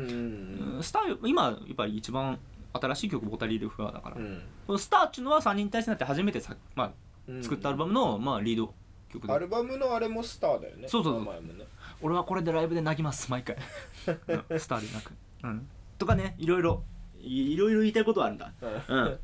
[0.82, 2.38] スター今やっぱり一番
[2.72, 4.42] 新しい曲「ボタリールフラワー」だから、うん。
[4.66, 6.92] このスターっていうのは3人体制になって初めてさ、ま
[7.28, 7.40] うん。
[7.40, 8.74] あ、作ったアルバムの、まあ、リード
[9.16, 9.32] 曲で。
[9.32, 10.88] アルバムのあれもスターだよね。
[10.88, 11.20] そうそうそう。
[11.20, 11.64] 名前もね。
[12.02, 15.12] 俺はこれでライブで泣きます毎回、う んスターで泣く、
[15.44, 16.82] うん、とかねいろいろ。
[17.18, 18.52] いいろいろ言いたいことはあるんだ。
[18.88, 19.18] うん。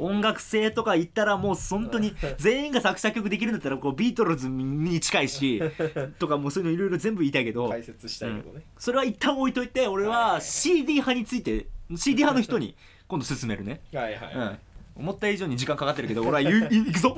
[0.00, 5.60] 音楽性とか言ったらもう本当に 全員が作詞作曲できるんだったらこうビートルズに近いし
[6.18, 10.42] とかもうそういうのいろいろ全部言いたいけど解説したいけどね、それは一旦置いといて俺ははいはいはい。
[10.42, 12.74] CD 派について CD 派の人に
[13.06, 14.58] 今度進めるね、はいはい、うん、
[15.02, 17.16] 思った以上に時間かかってるけど 俺は言うい行くぞ。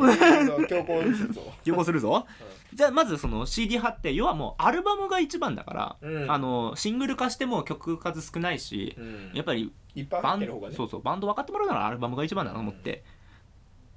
[0.69, 1.53] 強行説を。
[1.65, 2.27] 予行するぞ。
[2.73, 6.31] じゃあまずその CD 派って要はもうアルバムが一番だから、うん。
[6.31, 9.31] あのシングル化しても曲数少ないし、うん。
[9.35, 9.73] やっぱり
[10.11, 13.05] バンねそうそうバンド分かってもらうならアルバムが一番だなと思って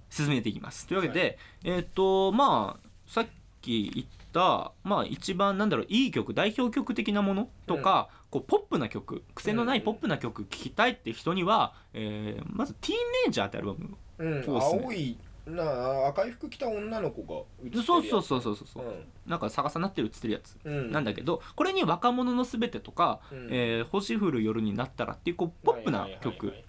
[0.10, 0.86] 進めていきます。
[0.86, 3.28] というわけで、えっ、とまあさっ
[3.62, 14.82] き言ったまあ一番なんだろういい曲代表曲的なものとか、こうポップな曲癖のないポップな曲聴きたいって人には、えーまず「ティーンネイジャー」ってアルバムうんそうっすね。
[14.84, 17.86] 青いなあ赤い服着た女の子が映ってるやつ。
[17.86, 26.66] そうそうそうそうそうそう、うなんか逆さなってるっつってるやつん、うん、なんだけどこれに「若者のすべて」とかうん「えー星降る夜になったら」っていうこうポップな曲はいはい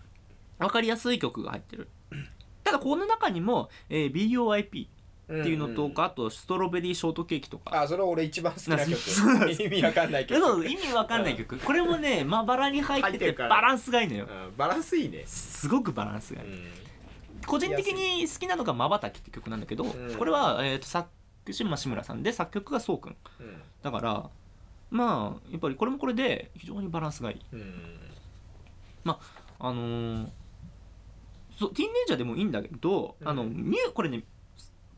[0.61, 1.89] 分かりやすい曲が入ってる。
[2.65, 4.89] ただこの中にも、えーい
[5.31, 7.83] っていうのとか、あとストロベリーショートケーキとか。
[7.83, 8.93] あそれ俺一番好きな曲。
[9.63, 11.59] 意味わかんないえ曲そう意味わかんない曲。
[11.59, 14.25] これもねまばらに入っててバランスがいいのよ。
[14.25, 16.49] うんバランスいいね、すごくバランスがいい。
[16.49, 16.65] うん。
[17.47, 20.15] 個人的に好きなのが「まばたき」って曲なんだけどん。
[20.17, 21.09] これは、えー、と作
[21.51, 23.17] 詞マ志村さんで作曲がそうくん。
[23.41, 23.63] うん。
[23.83, 24.31] だから
[24.91, 27.41] まあやっぱりこれもこれで非常にバランスがいい。
[27.53, 27.75] うん。
[29.05, 29.19] あ
[29.61, 30.29] のー
[31.59, 33.29] そうティーンネイジャーでもいいんだけど、うん。
[33.29, 34.23] あのミュこれね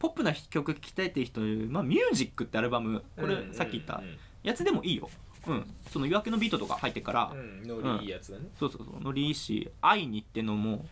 [0.00, 5.10] ポップな曲聴きたいっていう人まあ、ミュージックってアルバムこれうんさっき言ったうんやつでもいいよ、
[5.46, 7.62] うん、その夜明けのビートとか入ってっから、うん。
[7.66, 9.02] ノリいいやつだね、そうそうそう。
[9.02, 10.86] ノリいいし「愛に」ってのも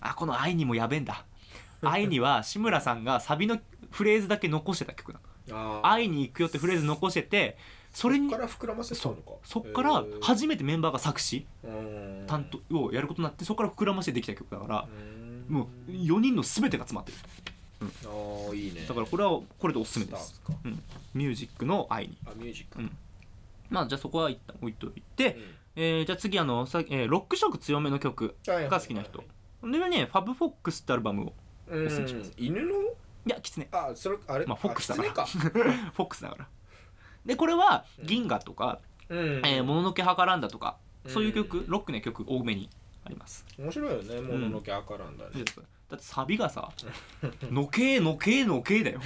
[0.00, 1.24] あこの「愛に」もやべえんだ
[1.82, 3.58] 「愛に」は志村さんがサビの
[3.90, 5.86] フレーズだけ残してた曲なの「あー。
[5.86, 7.58] 愛に行くよ」ってフレーズ残してて
[7.92, 9.32] それにそっから膨らませたのか。
[9.44, 12.24] そっから初めてメンバーが作詞うん。
[12.26, 15.46] 担当をやることになってそこから膨らませてできた曲だからうん。
[15.48, 17.18] もう4人の全てが詰まってる
[18.06, 18.84] ああいいね。
[18.86, 20.34] だからこれはこれでおすすめです。
[20.34, 20.78] スターか。
[21.14, 22.16] ミュージックの愛に。
[22.26, 22.80] あミュージック。
[22.80, 22.96] うん。
[23.70, 25.42] まあじゃあそこは一旦置いといて、うん。
[25.76, 29.24] えーじゃあ次あのさ、えーロック色強めの曲はいが好きな人。
[29.62, 31.32] でねファブフォックスってアルバムを
[31.68, 32.32] うんおすすめします。
[32.36, 32.72] 犬の？
[33.24, 34.46] いやキツネあそれあれ？
[34.46, 35.26] まあフォックスだから。
[35.26, 36.48] フォックスだから。
[37.24, 39.18] でこれは銀河とかうん。
[39.44, 42.68] えーもののけはからんだとかそういうう曲ロックな曲多めに
[43.04, 43.44] あります。
[43.58, 45.30] 面白いよねもののけあからんだね
[45.92, 46.70] だってサビがさ
[47.52, 49.00] 「のけーのけーのけー」だよ。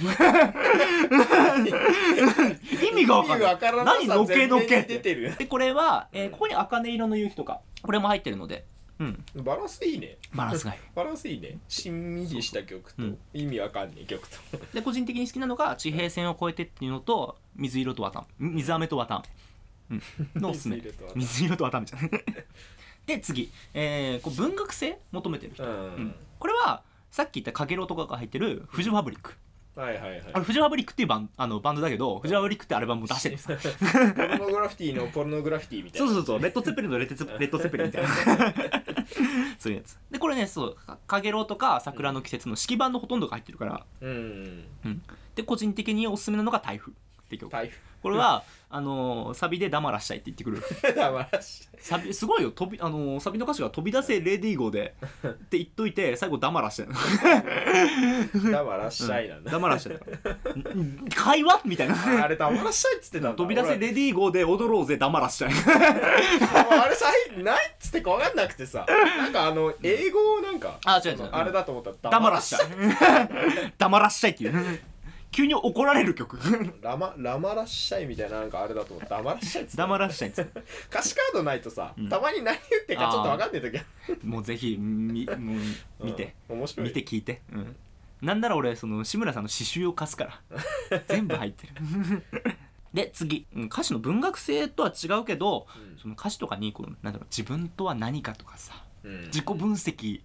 [2.81, 3.49] 意味がわかんない。
[3.49, 4.07] わから何？
[4.07, 4.99] のけのけ出って。
[4.99, 5.35] てる。
[5.35, 8.65] でこれは、えーここに茜色の夕日とかこれも入ってるので。
[8.99, 9.21] うん。
[9.35, 10.17] バランスいいね。
[10.33, 10.79] バランスがいい。
[10.95, 11.57] バランスいいね。
[11.67, 13.17] しんみりした曲とうん。
[13.33, 14.37] 意味わかんない曲と。
[14.73, 19.13] で個人的に好きなのが地平線を越えてっていうのと水色と綿飴水飴と綿。
[19.89, 20.01] 飴、
[20.35, 20.77] うん、のおすすめ。
[20.77, 21.13] 水色と綿。
[21.17, 22.05] 水色と綿飴じゃな。
[22.07, 22.09] い
[23.07, 25.69] で次、えーこう文学性求めてる人、うん。
[25.69, 26.15] うん。
[26.37, 29.33] これはさっき言ったかげろうとかが入ってるフジファブリック。
[29.75, 30.23] はいはいはい。
[30.33, 33.35] あれフジファブリックっていうバンあのバンドだけどフジファブリックってアルバムも出してる。
[33.35, 36.07] んですポルノグラフィティのポルノグラフィティみたいな。
[36.07, 38.09] そうそうそうレッド・ツェッペリンのレッドレッド・ツェッペリンみたいな。
[39.57, 39.97] そういうやつ。
[40.11, 43.85] でこれねそうかかげろうとか桜の季節の式盤のほとんどが入ってるから。
[44.01, 44.65] うん。
[45.35, 46.91] で個人的におすすめなのが台風
[47.27, 47.51] って曲。
[47.51, 47.69] 台
[48.01, 50.61] これは あのーサビで黙らしたいって言ってくる。
[50.81, 52.51] 風黙らしサビすごいよ。
[52.51, 54.95] 飛び、あのーサビの歌詞が飛び出せレディーゴーで。
[55.25, 58.51] って言っといて最後黙らしたいの。
[58.51, 59.35] 黙らしゃいな。
[59.35, 59.43] ん。
[59.43, 62.23] だ黙らしたいん会話みたいな。
[62.23, 63.37] あれ黙らしゃいっつってたんだ。
[63.37, 65.49] 飛び出せレディーゴーで踊ろうぜ黙らしたい
[66.69, 67.05] 俺あれさ
[67.37, 68.85] ないっつって分かんなくてさ。
[68.87, 71.29] なんかあの英語なんかあ違う違う。
[71.31, 74.79] あれだと思ったら黙らしたい黙らしたいっていう
[75.31, 76.39] 急に怒られる曲。
[76.81, 80.47] ラマラマラッシャイみたいななんかあれだと思った黙らっしゃいっつって黙らしたいんですよ
[80.89, 82.09] 歌詞カードないとさ、うん。
[82.09, 83.83] たまに何言ってるかちょっと分かんない時あ
[84.23, 85.41] もうぜひみもうる
[86.01, 86.57] 見て、うん。
[86.59, 86.87] 面白い。
[86.87, 87.75] 見て聞いて、うん、
[88.21, 90.41] なんなら俺その志村さんの詩集を貸すか
[90.91, 91.01] ら。
[91.07, 91.73] 全部入ってる。
[92.93, 93.45] で次。
[93.53, 95.67] うん歌詞の文学性とは違うけど
[96.01, 99.21] その歌詞とかにこうなんだろう自分とは何かとかさうん。
[99.25, 100.21] 自己分析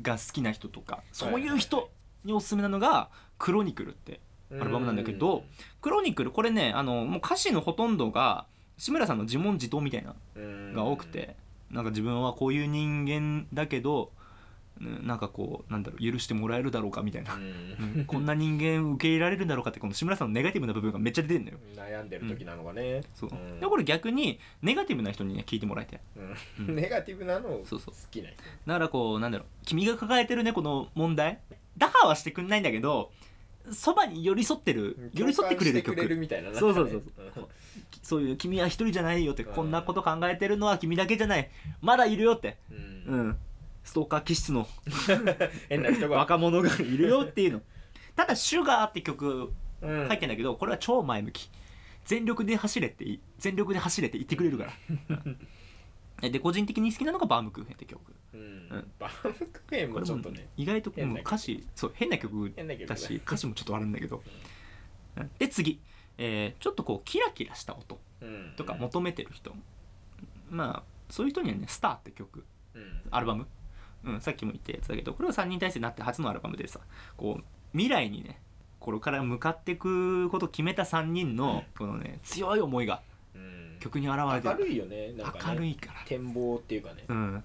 [0.00, 1.90] が好きな人とかそういうは人
[2.24, 4.20] におすすめなのが「クロニクル」って
[4.52, 5.44] アルバムなんだけど
[5.80, 8.46] クロニクルこれねあのもう歌詞のほとんどが
[8.78, 10.72] 志村さんの自問自答みたいなうん。
[10.74, 11.36] が多くて
[11.70, 14.12] なんか自分はこういう人間だけど
[14.80, 17.34] うんなんかこうなんだろう許してもらえるだろうかみたいな。
[17.34, 17.42] う、ん。
[17.98, 18.04] うん。
[18.04, 21.58] こんな人間受け入れられるんだろうかってこの志村さんのネガティブな部分がめっちゃ出てるのよ。
[21.74, 23.58] 悩んでる時なのがね、そう、ん。
[23.58, 26.68] でこれ逆にネガティブな人にね聞いてもらいたいうん。
[26.68, 26.76] うん。
[26.76, 27.94] ネガティブなのを好そうそう。
[28.10, 28.36] きな人。
[28.66, 31.38] だからこうなんだろう君が抱えてるねこの問題。
[31.78, 33.10] 打破はしてくんないんだけど
[33.72, 35.96] そばに寄り添ってる寄り添ってくれる曲。
[35.96, 37.02] 共感してくれるみたいなそうそうそう
[37.34, 37.48] そう。
[38.02, 41.50] そういう「君は一人じゃないよ」ってうんこんなこと考えてるのは君だけじゃない。
[41.80, 42.58] まだいるよって。
[42.70, 43.14] うん。
[43.14, 43.36] うん。
[43.84, 44.68] ストーカー気質の。
[45.68, 46.16] 変な人が。
[46.16, 47.62] 若者がいるよっていうの。
[48.14, 49.52] ただ「シュガーって曲
[49.82, 50.06] うん。
[50.08, 51.50] 入ってんだけどこれは超前向き。
[52.04, 54.72] 全力で走れってい全力で走れって言ってくれるから。
[56.22, 56.30] うん。
[56.32, 58.00] で個人的に好きなのがバームクーヘンって曲
[58.34, 58.40] うん。
[58.40, 58.92] うん。
[58.98, 61.26] バームクーヘンももちょっとね意外と変な曲。
[61.26, 62.64] 歌詞そう変な曲だ。
[62.86, 64.22] だし歌詞もちょっとあるんだけど。
[65.16, 65.30] うん。
[65.38, 65.80] で次、
[66.18, 68.54] えーちょっとこうキラキラした音うん。
[68.56, 69.54] とか求めてる人、
[70.50, 72.44] まあそういう人にはね「スターって曲。
[72.74, 73.02] うん。
[73.10, 73.46] アルバム、
[74.04, 76.80] うん、さっきも言ったやつだけどこれは3人体制になって初のアルバムでさ
[77.16, 78.40] こう未来にね
[78.78, 83.02] これから向かっていくことを決めた3人のこのね強い思いが
[83.34, 83.76] うん。
[83.80, 84.54] 曲に表れてる。
[84.58, 85.54] 明るいよねなんかね。
[85.54, 86.00] 明るいから。
[86.06, 87.04] 展望っていうかね。
[87.08, 87.44] うん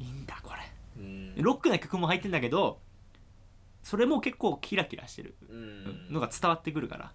[0.00, 0.60] いいんだこれ。
[1.02, 1.34] うん。
[1.36, 2.78] ロックな曲も入ってんだけど
[3.82, 5.34] それも結構キラキラしてる。
[5.48, 6.12] うん。
[6.12, 7.12] のが伝わってくるから、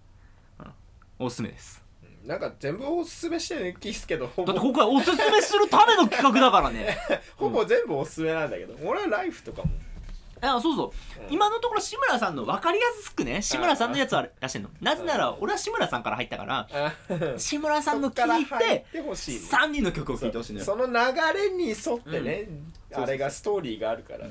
[1.19, 1.83] うん、おすすめです。
[2.25, 4.53] なんか全部おすすめしてる気すけどほぼ。
[4.53, 6.97] だって今回おすすめするための企画だからね。
[7.37, 8.75] ほぼ全部おすすめなんだけど。
[8.87, 9.69] 俺はライフとかも
[10.47, 11.23] あそうそう。
[11.27, 11.33] うん。
[11.33, 13.41] 今のところ志村さんの分かりやすくね。
[13.41, 14.63] 志村さんのやつは出してん。
[14.63, 16.93] のなぜなら俺は志村さんから入ったからあ
[17.37, 19.47] 志村さんの聞いててほしいの。
[19.47, 20.65] 3人の曲を聴いてほしいのよ。
[20.65, 20.93] その流
[21.33, 22.47] れに沿ってね、
[22.91, 23.03] うん。
[23.03, 24.27] あれがストーリーがあるから、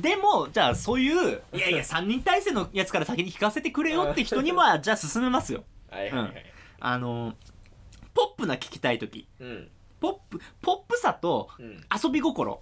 [0.00, 5.64] でもじゃあそういういやいや3人体制のやつから先に聴かせてくれよって人にはじゃあ進めますよ。
[5.90, 6.22] うんはいはい。
[6.22, 6.32] はい、
[6.80, 7.34] あの
[8.14, 9.26] ポップな聴きたい時。
[9.40, 9.68] うん。
[10.00, 11.84] ポップポップさとうん。
[12.02, 12.60] 遊び心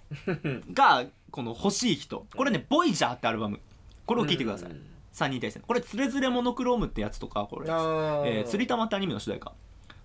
[0.73, 1.03] が
[1.35, 2.25] この欲しい人。
[2.33, 3.59] これね「ボイジャーってアルバム。
[4.05, 4.85] これを聴いてください、うん。
[5.11, 7.67] 3人体制これ「つれづれモノクローム」ってやつとかこれ。
[7.67, 9.51] えー、釣り玉ってアニメの主題歌。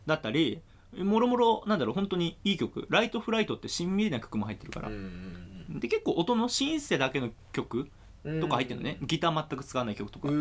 [0.06, 0.60] だったり
[0.92, 7.88] もろもろなんだろう本当にいい曲「ライトフライト」ってしんみりな曲も入ってるから、うんで結構音のシンセだけの曲
[8.24, 10.34] うんとか入ってるのね、ギター全く使わない曲とか、そう。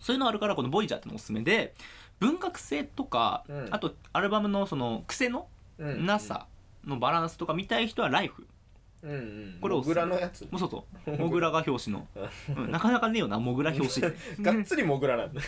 [0.00, 1.72] そういうのあるからこの「ボイジャーってのおすすめで
[2.18, 3.68] 文学性とか、うん。
[3.70, 5.46] あとアルバムのその癖の
[5.78, 6.04] うん。
[6.04, 6.48] なさ
[6.84, 8.46] のバランスとか見たい人は「ライフ
[9.04, 9.58] うんうん。
[9.60, 10.42] これおすすめモグラのやつ？
[10.42, 11.10] もうそうそう。
[11.18, 12.06] モグラが表紙の、
[12.56, 12.70] うん。
[12.70, 14.12] なかなかねえよなモグラ表紙。
[14.42, 15.40] がっつりモグラなんだ。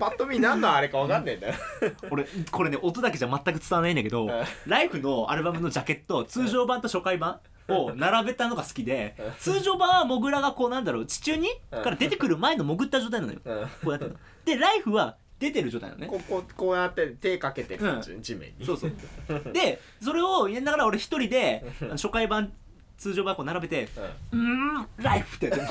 [0.00, 1.54] パッと見何のあれか分かんねえんだよ。
[2.10, 4.30] 俺これね音だけじゃ全く伝わらないんだけどうん。
[4.66, 11.82] ライフのアルバムのジャケット通常版と初回版を並べたのが好きで通常版はモグラがこうなんだろう地中にうん。
[11.82, 13.40] から出てくる前の潜った状態なのよ。
[13.44, 13.62] うん。
[13.62, 14.16] こうやってんの。
[14.44, 16.06] でライフは出てる状態なのね。
[16.08, 18.66] こ ここうやって手かけてる感じ、地面に。
[18.66, 18.92] そうそう。
[19.52, 22.52] でそれをやりながら俺一人で初回版
[22.96, 23.88] 通常版こう並べて
[24.32, 24.40] うん
[24.76, 25.50] 「うーんライフ」って。
[25.56, 25.68] 出てき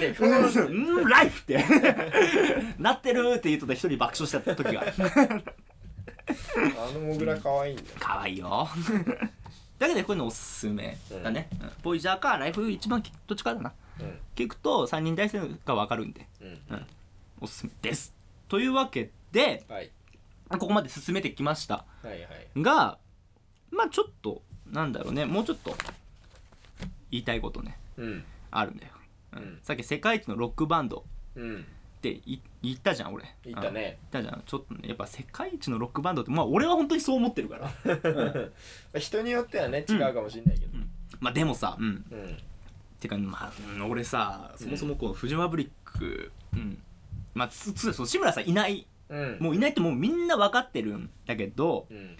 [0.00, 1.64] て「うーんライフ」って。
[2.78, 4.84] なってるって言うとで一人爆笑した時が。
[6.30, 7.88] あのモグラ可愛いんだよ。
[7.98, 8.68] かわいいよ。
[9.78, 11.70] だけどこういうのおすすめだね、うん。
[11.82, 13.72] ボイジャーかライフ一番どっちかだな。
[14.00, 14.18] うん。
[14.34, 16.26] 聞くと3人体制が分かるんで。
[16.40, 16.48] うん。
[16.48, 16.86] うん
[17.40, 18.14] おすすめです。
[18.48, 19.90] というわけではい。
[20.48, 21.84] ここまで進めてきました。
[22.02, 22.62] はいはい。
[22.62, 22.98] が
[23.70, 25.24] まあちょっとなんだろうね。
[25.24, 25.74] もうちょっと
[27.10, 27.78] 言いたいことね。
[27.96, 28.24] うん。
[28.50, 28.92] あるんだよ、
[29.34, 29.38] うん。
[29.38, 29.58] うん。
[29.62, 31.04] さっき世界一のロックバンド。
[31.36, 31.56] うん。
[31.60, 33.24] ってい言ったじゃん俺。
[33.44, 33.70] 言ったね。
[33.70, 33.74] うん。
[33.74, 34.42] 言ったじゃん。
[34.44, 37.56] ちょっとねやっぱ世界一のロックバンドってまあ俺は本当にそう思ってるか
[38.92, 38.98] ら。
[39.00, 40.78] 人によってはね違うかもしれないけど。
[41.20, 41.86] まあでもさうん。
[41.86, 42.38] うん。
[42.98, 46.82] てかまあ、うん俺さそもそもこうフジマブリックうん
[47.34, 48.86] まあつつそう志村さんいない。
[49.08, 49.38] うん。
[49.40, 52.16] もういないってもうみんな分かってるんだけどうん。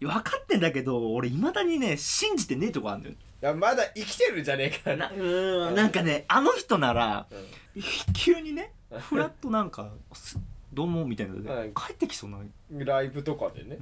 [0.00, 3.14] 分かってんだけど俺いまだにね信じてねえとこあるんだよ。
[3.40, 5.74] いやまだ生きてるじゃねえかなうーん。
[5.74, 7.80] なんかねあの人ならう
[8.12, 10.38] 急にねフラッとなんか「す
[10.72, 11.72] どうも」みたいなのではい。
[11.74, 12.50] 帰ってきそうな、ん
[12.84, 13.78] ライブとかでね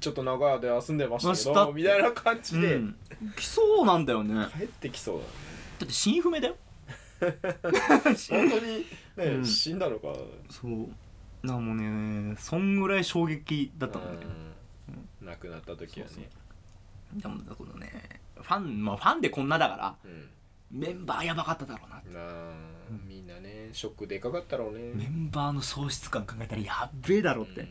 [0.00, 2.96] ちょっと長屋で遊んでましたけましたどみたいな感じでうん、
[3.36, 5.26] 来そうなんだよねだ帰ってきそうだね
[5.84, 6.56] って死因不明だよ
[8.30, 9.46] 本当にねうん。
[9.46, 10.08] 死んだのか。
[10.48, 10.88] そう。
[11.46, 14.26] なもうねそんぐらい衝撃だったもんね
[15.20, 15.26] うん。
[15.26, 16.30] 亡くなった時はそうね
[17.14, 20.28] でもこのねファンまあファンでこんなだからうん。
[20.70, 22.52] メンバーやばかっただろうななあ
[23.08, 24.92] みんなねショックでかかったろうね。
[24.94, 27.66] メンバーの喪失感考えたらやっべえだろって、い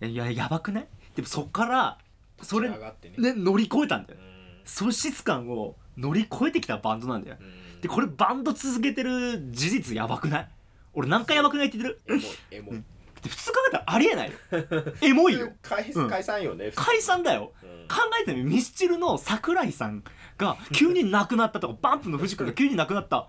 [0.00, 0.88] やいややばくない？
[1.16, 1.98] でもそっから
[2.40, 3.16] それ上がってね。
[3.18, 4.20] ね乗り越えたんだよ。
[4.20, 4.60] うん。
[4.64, 7.36] 喪失感を乗り越えてきたバンドなんだよ。
[7.40, 7.80] うん。
[7.80, 10.48] でこれバンド続けてる事実やばくない？
[10.94, 12.16] 俺何回やばくないって言ってる？
[12.16, 12.82] エモいエモい。
[13.22, 14.36] で普通考えたらありえないよ。
[15.02, 15.52] エモいよ。
[15.62, 15.92] 解
[16.22, 17.52] 散よね解散だよ。
[17.62, 17.68] うん。
[17.88, 20.04] 考えてみミスチルの桜井さん
[20.36, 23.28] が 急に亡くなったとかバンプの藤君が急に亡くなった。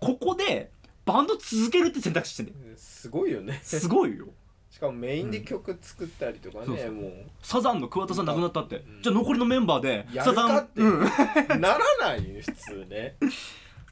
[0.00, 0.72] ここで
[1.04, 2.58] バンド続けるって選択肢してんだよ。
[2.76, 3.60] すごいよね。
[3.62, 4.26] すごいよ。
[4.26, 4.30] し
[4.82, 6.84] かもメインで曲作ったりとかそうそう。
[6.84, 7.12] ねもう。
[7.40, 9.02] サザンの桑田さん亡くなったって、うん。
[9.02, 10.80] じゃあ残りのメンバーでやサザンるかって。
[10.80, 11.00] うん、
[11.60, 13.16] ならないよ普通ね。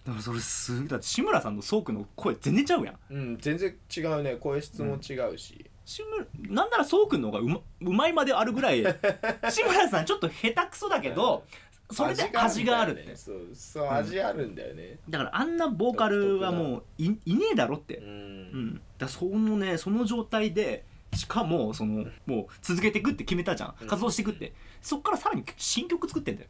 [0.04, 2.98] だからそれすげえだって志村さんのそうくんの声全然ちゃうやん。
[3.10, 4.36] うん全然違うね。
[4.36, 8.82] 声質も違うし、志村なんならそうくんの方がうまうまいまであるぐらい。
[9.48, 11.44] 志村さんちょっと下手くそだけど
[11.90, 13.16] それで味があるんだよね。
[13.16, 13.92] そうそううん。
[13.92, 14.98] 味あるんだよね。
[15.08, 17.96] だからあんなボーカルはもういいねえだろって。
[17.98, 20.84] うん、うん、だそのねその状態で
[21.14, 23.74] しかもそのもう続けていくって決めたじゃん。
[23.80, 23.88] うん。
[23.88, 24.52] 活動していくって。
[24.80, 26.48] そっからさらに新曲作ってんだよ。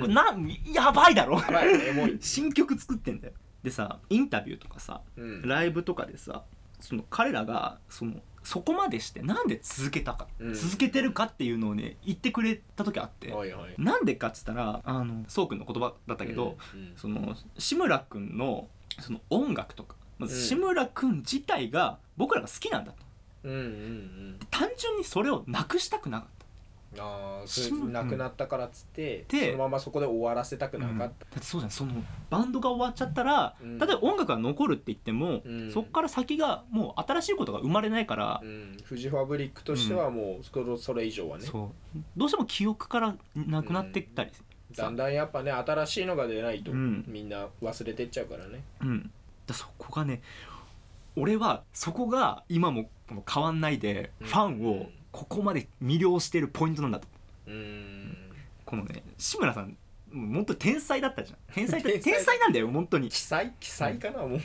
[0.00, 1.38] これなんやばいだろ。
[1.38, 3.34] やばいエモい、 新曲作ってんだよ。
[3.62, 5.42] でさインタビューとかさうん。
[5.42, 6.44] ライブとかでさ
[6.80, 10.54] その彼らがそのそこまでしてなんで続けたか、うん。
[10.54, 13.74] 続けてるかっていうのをね言ってくれた時あって、はいはい。
[13.76, 18.68] なんでかっつったらあのそうくんの言葉だったけど、うんその志村くんの
[19.00, 20.40] その音楽とかまずうん。
[20.40, 22.98] 志村くん自体が僕らが好きなんだと。
[23.44, 24.38] うんうんうん。
[24.50, 26.37] 単純にそれをなくしたくなかっ
[26.96, 31.70] ああなくなったからっつって、でそのままそこで終わらせたくた、なかっだってそうじゃん。
[31.70, 31.92] その
[32.30, 33.78] バンドが終わっちゃったら、うん。
[33.78, 35.70] 例えば音楽が残るって言っても、うん。
[35.70, 41.44] そっから先がもう新しいことが生まれないからた、、うん、フジファブリックとしてはもうそれそれ以上はね。
[41.44, 41.98] そう。
[42.16, 44.30] どうしても記憶からなくなってきたり、
[44.74, 47.04] だんだんやっぱね新しいのが出ないと、うん。
[47.06, 48.62] みんな忘れてっちゃうからね。
[48.80, 49.10] うん、
[49.46, 50.22] だそこがね
[51.16, 52.88] 俺はそこが今も
[53.28, 54.26] 変わんないでうん。
[54.26, 57.08] ファンをここまで魅了してるポイントなんだと。
[57.46, 58.16] うん。
[58.64, 59.76] このね志村さん
[60.12, 61.38] 本当に天才だったじゃん。
[61.54, 63.08] 天才って天才なんだよ本当に。
[63.08, 63.52] 奇才？
[63.60, 64.40] 奇才かな、もう。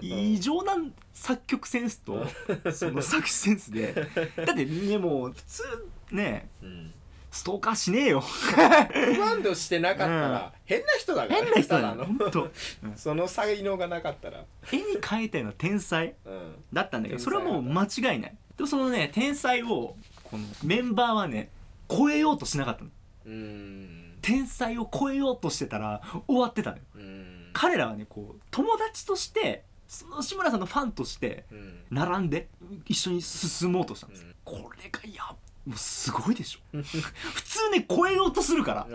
[0.00, 0.74] 異常な
[1.12, 2.26] 作曲センスと
[2.72, 3.92] その作詞センスで。
[4.36, 5.62] だってねもう普通
[6.10, 6.92] ねうん。
[7.30, 8.20] ストーカーしねえよ。
[8.20, 12.02] 不安度してなかったら、変な人だから変な人だただの。
[12.04, 12.50] よ本当。
[12.96, 14.44] その才能がなかったら。
[14.72, 16.54] 絵に描いたような天才うん。
[16.72, 19.94] だったんだけどそれはもう間違いないでもそのね天才を
[20.24, 21.50] このメンバーはね
[21.88, 22.90] 超えようとしなかったの。
[23.26, 24.18] うん。
[24.20, 26.82] 天才を超えようとしてたら終わってたのよ。
[26.96, 27.50] うん。
[27.52, 31.78] 彼らはねこう友達としてその志村さんのファンとしてうん。
[31.90, 32.48] 並んで
[32.86, 34.34] 一緒に進もうとしたんです、うん。
[34.44, 35.22] これがや
[35.64, 36.60] もうすごいでしょ。
[36.82, 38.88] 普通ね超えようとするから。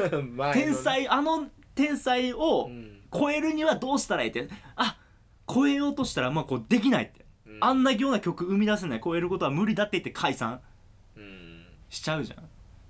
[0.54, 2.96] 天才あの天才をうん。
[3.12, 4.48] 超えるにはどうしたらいいって。
[4.76, 4.96] あ
[5.52, 7.19] 超えようとしたらまあこうできないって、
[7.56, 7.58] うん。
[7.60, 10.60] あんなような曲生み出せない超えることは無理だって言って解散
[11.16, 11.66] うん。
[11.88, 12.38] しちゃうじゃん。
[12.38, 12.42] だ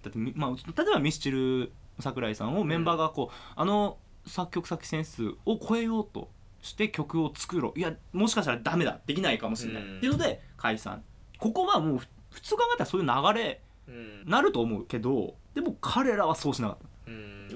[0.08, 6.30] ってみ、まあ、例えばミスチル桜井さんをメンバーがこう、あの作曲作詞センスを超えようと
[6.62, 7.78] して曲を作ろう。
[7.78, 9.00] いやもしかしたらダメだ。
[9.06, 9.96] できないかもしれない、うん。
[9.98, 11.02] っていうので解散。
[11.38, 14.24] ここはもうふ普通考えたらそういう流れうん。
[14.26, 16.84] なると思うけどでも彼らはそうしなかった。
[16.84, 16.89] うん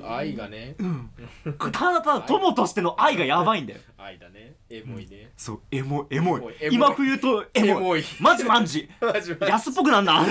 [0.06, 0.74] 愛がね。
[0.78, 1.10] うん。
[1.72, 3.80] ただただ友としての愛がやばいんだよ。
[3.96, 4.54] 愛だね。
[4.70, 5.32] エモいね。
[5.36, 6.40] そうエモエモい。
[6.40, 6.54] エモい。
[6.60, 6.74] エモい。
[6.74, 7.68] 今冬とエモい。
[7.70, 8.04] エモい。
[8.20, 8.88] マジマンジ。
[9.00, 9.52] マジマジ。
[9.52, 10.22] 安っぽくなんだ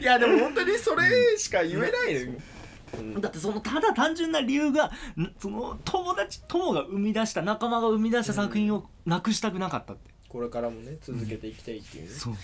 [0.00, 2.26] いやでも本当にそれしか言えないのよ。
[2.28, 12.10] うんだってそのただ単純な理由がんその友達友が生み出した仲間が生み出した作品をなくしたくなかったって、これからもね続けていきたいっていうね。
[12.10, 12.34] そう。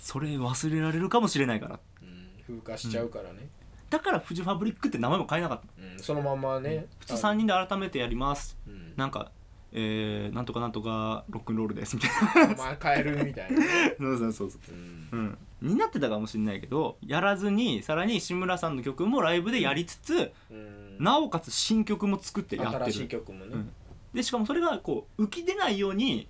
[0.00, 1.80] それ忘れられるかもしれないから。
[2.02, 2.28] うん。
[2.46, 3.48] 風化しちゃうからね
[3.90, 5.66] だからフジファブリックって名前も変えなかった。
[5.82, 6.86] うんそのままね。
[7.00, 8.56] 普通3人で改めてやります。
[8.66, 8.92] うん。
[8.96, 9.30] なんか
[9.72, 11.96] えー、なんとかなんとかロックンロールです。
[11.96, 12.08] みた
[12.44, 12.54] いな。
[12.54, 13.66] まあ変えるみたいなね。
[14.00, 14.74] そうそうそうそう。
[14.74, 15.38] うん。
[15.60, 20.96] うん、になってたかもしれないけどやらずにさらに志村さんの曲もライブでやりつつ、うん。
[20.98, 23.52] なおかつ新曲も作ってやって新しいる曲もね。
[23.52, 23.72] うん。
[24.14, 26.26] でしかもそれがこう浮き出ないように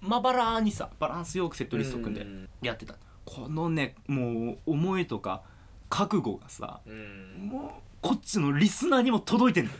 [0.00, 2.48] まばらにさバランスよくセットリスト組んでうん。
[2.62, 2.94] やってた、
[3.26, 5.42] このねもう思いとか
[5.88, 7.48] 覚悟がさうん。
[7.48, 9.78] もうこっちのリスナーにも届いてんだよ。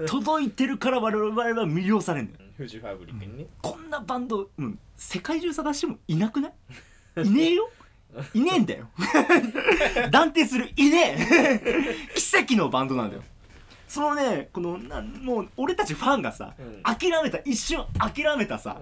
[0.08, 2.44] 届いてるから我々は魅了されんだよ。
[2.56, 3.46] フジファブリックにね。
[3.62, 7.22] こんなバンド、うん、世界中探してもいなくない？
[7.26, 7.70] いねえよ？
[8.32, 8.88] いねえんだよ。
[10.10, 10.70] 断定する。
[10.76, 11.96] いねえ。
[12.16, 13.22] 奇跡のバンドなんだよ
[13.94, 16.82] そのねこのなんもう俺たちファンがさ、うん。
[16.82, 18.80] 諦めた一瞬諦めたさ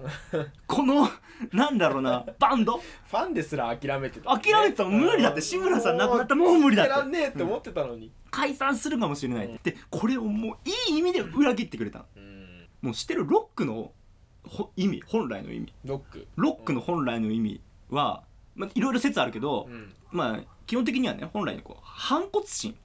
[0.65, 1.07] この
[1.51, 2.77] なんだろうな バンド？
[2.77, 6.91] ファンですら諦めてた諦めてたもん無理だって志村さん亡くなったらもう無理だって。
[6.91, 8.11] やらんねえって思ってたのに。
[8.31, 9.59] 解散するかもしれない、うん。
[9.61, 12.05] でこれをもういい意味で裏切ってくれたの。
[12.15, 12.67] うん。
[12.81, 13.91] もう知ってるロックの
[14.47, 15.73] ほ意味本来の意味。
[15.85, 16.27] ロック。
[16.35, 17.61] ロックの本来の意味
[17.91, 18.23] は、
[18.55, 19.93] まあ、いろいろ説あるけど、うん。
[20.11, 22.75] まあ基本的にはね本来のこう反骨心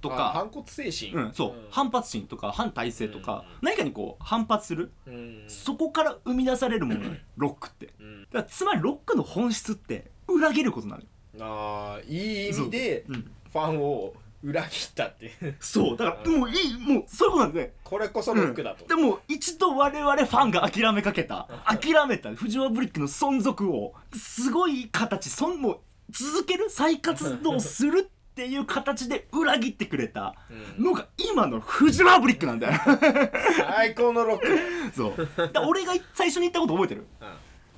[0.00, 1.12] とか、あ反骨精神。
[1.12, 5.44] うん、そう、反発心とか反体制とか、何かにこう反発する、うん。
[5.48, 7.00] そこから生み出されるもの
[7.36, 7.92] ロックって。
[8.00, 8.26] うん。
[8.32, 11.08] だつまりロックの本質って裏切ることなのよ、
[11.40, 13.12] ああいい意味でう。
[13.12, 15.96] ん、ファンを裏切ったってそう。
[15.96, 18.86] だからもういいもうそういうことなんで、これこそロックだと。
[18.86, 25.80] でも一度我々ファンが諦めかけた諦めたフジワブリックの存続をすごい形そんもう
[26.10, 30.34] 続ける再活動するっっていう形で裏切ってくれた
[30.78, 30.84] うん。
[30.84, 32.80] のが今のフジファブリックなんだよ。
[33.66, 34.46] 最高のロック、
[34.94, 35.50] そう。
[35.52, 37.06] だ俺が最初に言ったこと覚えてる？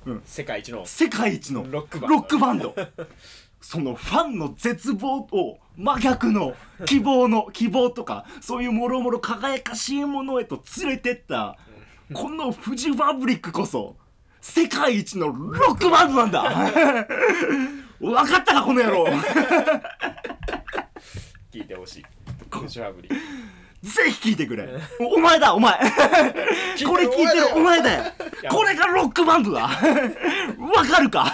[0.05, 0.21] うん。
[0.25, 0.85] 世界一の。
[0.85, 1.65] 世界一の。
[1.69, 2.15] ロックバンド。
[2.15, 2.75] ロックバンド。
[3.61, 6.55] そのファンの絶望を真逆の
[6.85, 11.57] 希望の希望とかそういうもろもろ輝かしいものへと連れてった
[12.13, 13.97] このフジファブリックこそ
[14.41, 16.67] 世界一のロックバンドなんだ
[17.99, 19.05] 分かったかこの野郎。
[21.51, 22.05] 聞いてほしい。
[22.49, 23.09] フジファブリ。
[23.81, 24.67] ぜひ聞いてくれ。
[24.99, 25.73] お前だお前。
[26.85, 28.03] これ聞いてるお前だよ。
[28.43, 28.51] や。
[28.51, 29.61] これがロックバンドだ。
[29.61, 29.69] わ
[30.85, 31.33] かるか？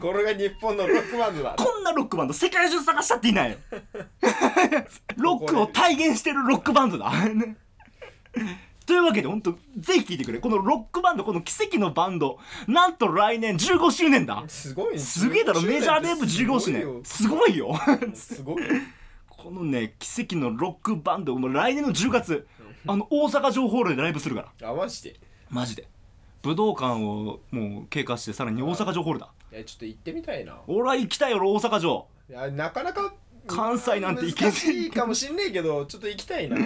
[0.00, 1.54] これが日本のロックバンドだ。
[1.56, 3.58] こんなロックバンド世界中探したっていないよ。
[5.16, 7.10] ロックを体現してるロックバンドだ。
[7.28, 7.56] ね
[8.86, 10.38] というわけで本当ぜひ聞いてくれ。
[10.38, 12.38] このロックバンドこの奇跡のバンド。
[12.68, 14.44] なんと来年15周年だ。
[14.46, 14.98] すごいね。
[15.00, 15.60] すげえだろ。
[15.62, 17.00] メジャーデーブ15周年。
[17.02, 17.74] すごいよ。
[18.14, 18.68] すごいよ。
[19.28, 22.46] このね奇跡のロックバンドもう来年の10月
[22.86, 24.70] あの大阪城ホールでライブするから。
[24.70, 25.20] あマジで？
[25.50, 25.88] マジで。
[26.42, 29.30] 武道館をもう経過してさらに大阪城ホールだ。
[29.52, 30.60] いやちょっと行ってみたいな。
[30.68, 32.06] 俺は行きたいよ大阪城。
[32.28, 33.12] いやなかなか
[33.46, 36.56] 関西なんて行けねえ難しいかもしんねえけどちょっと行きたいな。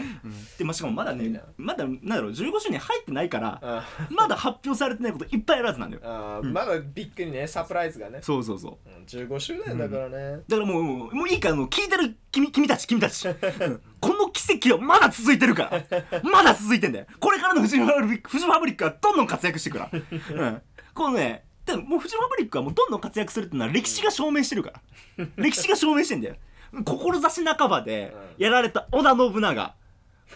[0.59, 1.25] でまあしかもまだいいな。
[1.25, 6.03] ねまだなんだろう15周年入ってないからあまだ発表されてないこといっぱいあるはずなんだよ。
[6.05, 8.21] あまだびっくりねサプライズがね。
[8.23, 8.91] そうそうそう。
[8.91, 10.43] うん15周年だからね。
[10.49, 13.29] だからもうもういいから聞いてる君君たち君たち。
[13.29, 13.81] うん。
[14.01, 16.21] この奇跡はまだ続いてるから。
[16.23, 17.07] まだ続いてんだよ。
[17.19, 20.63] これからのフジファブリックフジファブリックはどんどん活躍していくから、うん、
[20.95, 25.27] このねでももうフジファブリックはもうどんどん活躍するっていうのは歴史が証明してるから。
[25.37, 26.37] 歴史が証明してんだよ
[26.85, 29.75] 志半ばでやられた織田信長。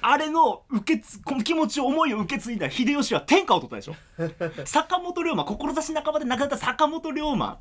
[0.01, 3.95] あれの受けつこの気持ちを思いを受け継いだ秀吉は天下を取ったでしょ。
[4.67, 7.59] 坂本龍馬志半ばで亡くなった坂本龍馬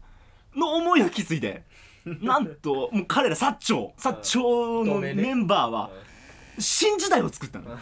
[0.56, 1.64] の思いを引き継いで
[2.06, 5.92] なんともう彼ら薩長薩長のメンバーは
[6.60, 7.76] 新時代を作ったの。
[7.76, 7.78] っ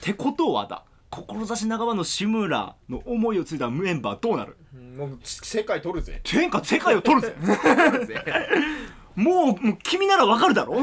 [0.00, 4.56] てことはだ志半ばの志村の思いを継いだメンバーどうなる？
[4.74, 4.96] うん。
[4.96, 6.20] もう世界取るぜ。
[6.22, 7.34] 天下世界を取るぜ
[9.16, 10.76] もうもう君ならわかるだろ？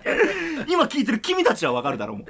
[0.68, 2.14] 今聞いてる君たちはわかるだろ？
[2.14, 2.26] うもう。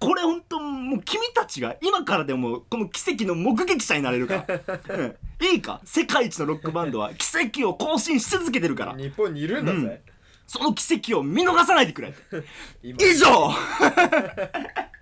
[0.00, 5.16] これほんともう君たちが今からでもこの奇跡の目撃者になれるから、うん。
[5.46, 5.80] いいか？
[5.84, 7.26] 世界一のロックバンドは奇
[7.60, 8.94] 跡を更新し続けてるから。
[8.96, 10.02] 日本にいるんだぜ。
[10.46, 12.12] その奇跡を見逃さないでくれ。
[12.82, 12.98] 今。
[13.02, 13.50] 以上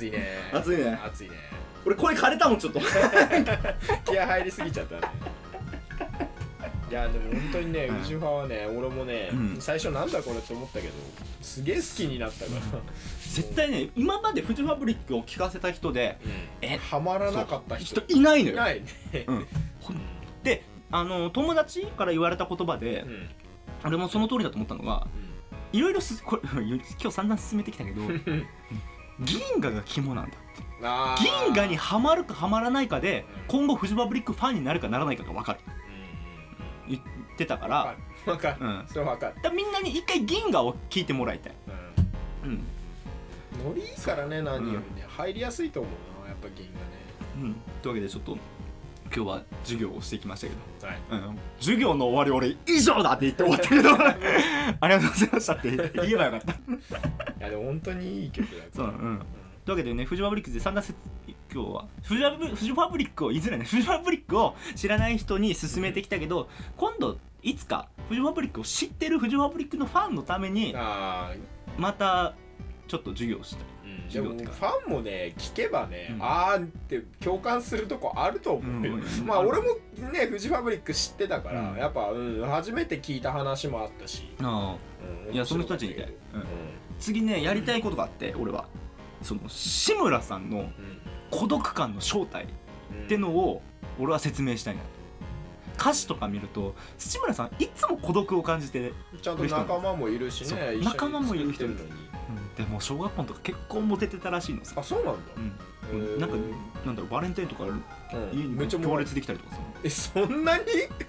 [0.00, 0.26] 暑いね。
[0.52, 0.98] 暑いね。
[1.04, 1.34] 暑いね。
[1.84, 2.80] 俺声枯れたもんちょっと。
[4.04, 5.02] 気合入りすぎちゃったね。
[6.90, 9.56] いやでも本当にねうん宇宙派はね俺もね、うん。
[9.60, 10.94] 最初なんだこれって思ったけど
[11.40, 12.60] すげえ好きになったから、
[13.22, 16.18] 絶対ね今までフジファブリックを聞かせた人で
[16.60, 16.78] え？
[16.78, 18.00] ハマらなかった人。
[18.00, 18.56] 人いないのよ。
[18.56, 18.82] ない
[19.12, 19.46] ね、うん。
[20.42, 23.28] であの友達から言われた言葉でう、ん。
[23.84, 25.06] 俺もその通りだと思ったのが
[25.72, 28.02] いろいろすこれ 今日散々進めてきたけど
[29.20, 30.36] 銀河が肝なんだ
[31.18, 33.60] 銀河にはまるかはまらないかでうん。
[33.60, 35.60] 今後フジファブリックファンになるかならないかが分かる。
[36.86, 36.90] うん。
[36.90, 37.02] 言っ
[37.36, 37.84] てたかわら。
[37.84, 38.84] かるわかる、うん。
[38.88, 41.54] それわかる、だみんなに一回銀河を聞いてもらいたい、
[42.44, 42.50] うん。
[42.50, 42.58] うん、
[43.64, 46.68] ノリいいからね何よりね、入りやすいと思うなやっぱ銀
[47.36, 48.36] うん、というわけでちょっと
[49.14, 51.30] 今日は授業をしてきましたけど、河ねはい。
[51.30, 53.90] うん、授業の終わり俺以上だって言って終わったけど。
[54.80, 56.54] ありがとうございましたって言えばよかった
[57.50, 59.22] でも本当にいい曲だそう、うん、
[59.64, 60.94] というわけでねフジファブリックで散々せ
[61.52, 61.88] 今日は。
[62.02, 71.36] フジファブフジファブリックをいずれねフジファブリックを知らない人に勧めてきたけど今度いつかフジファブリックを知ってるフジファブリックのファンのためにああ
[71.76, 72.34] また
[72.86, 73.64] ちょっと授業をしたい。
[74.12, 74.66] でもフ授業ってか。
[74.66, 76.18] ァンもね聞けばね、うん。
[76.20, 79.26] あーって共感するとこあると思うよ、うん。
[79.26, 79.68] まあ俺も
[80.12, 81.76] ねフジファブリック知ってたから、うん。
[81.76, 84.76] やっぱ、うん、初めて聞いた話もあったし、あ
[85.28, 85.34] うん。
[85.34, 86.02] いやその人たちに言い。
[86.04, 86.40] たい、うん。
[86.40, 86.46] 面
[87.00, 88.66] 次ねやりたいことがあって俺は。
[89.22, 90.70] その志村さんの
[91.30, 92.46] 孤独感の正体
[92.92, 93.04] うん。
[93.04, 93.62] ってのを
[93.98, 94.82] 俺は説明したいな。
[95.78, 98.92] 歌詞とか見ると志村さんいつも孤独を感じて
[99.22, 102.10] ちゃんと仲間もいるしね仲間もいる人作ってのに。
[102.56, 105.20] でも小学校のとか結構モテてたらしいのさ、あそうなんだ、
[105.92, 106.20] うん。
[106.20, 106.36] なんか
[106.84, 107.82] なんだろうバレンタインとかうん。
[108.32, 110.64] 家に行列できたりとかさえそんなに？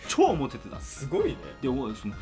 [0.07, 0.79] 超モテてた。
[0.79, 1.37] すごいね。
[1.61, 2.13] でおその、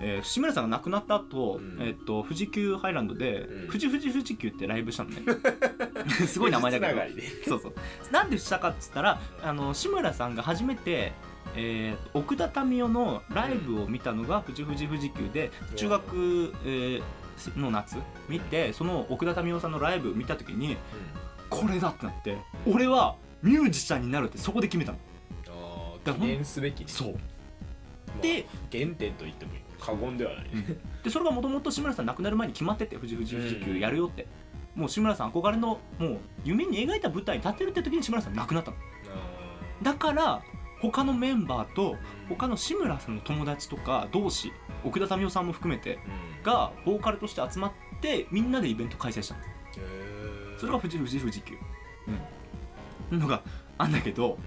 [0.00, 1.78] えー志村さんが亡くなった後、うん。
[1.80, 3.66] えっと富士急ハイランドで、うん。
[3.68, 5.22] 富士富士富士急ってライブしたのね。
[6.26, 7.00] すごい名前だけど。
[7.48, 7.74] そうそう。
[8.12, 11.12] なんでしたかっつったらあの志村さんが初めて、
[11.54, 17.02] えー奥田民生のライブを見たのが富士富士富士急で中学、えー
[17.56, 17.96] の夏
[18.30, 20.78] 見てその奥田民生さんのライブ見た時に
[21.50, 24.98] これだってなって俺はミュージシャンになるってそこで決めたの。
[26.08, 26.86] あ記念すべきね。
[26.88, 27.12] そう。
[27.12, 27.18] ま
[28.18, 30.44] あで原点と言ってもいい過言ではない。
[30.44, 34.26] ねでそれがもともと志村さん亡くなる前に決まってて富士富士富士急やるよって、
[34.74, 38.76] もう志村さん憧れのもう夢に描いた舞台に立てるって時に志村さん亡くなったの。
[39.82, 40.42] だから
[40.80, 41.96] 他のメンバーと
[42.28, 44.52] 他の志村さんの友達とか同士
[44.84, 45.98] 奥田民生さんも含めて
[46.42, 49.40] がボーカルとして集まってみんなでイベント開催したの。
[50.58, 51.54] それが富士富士富士急
[53.10, 53.14] う。
[53.14, 53.18] ん。
[53.18, 53.42] のが
[53.78, 54.38] あんだけど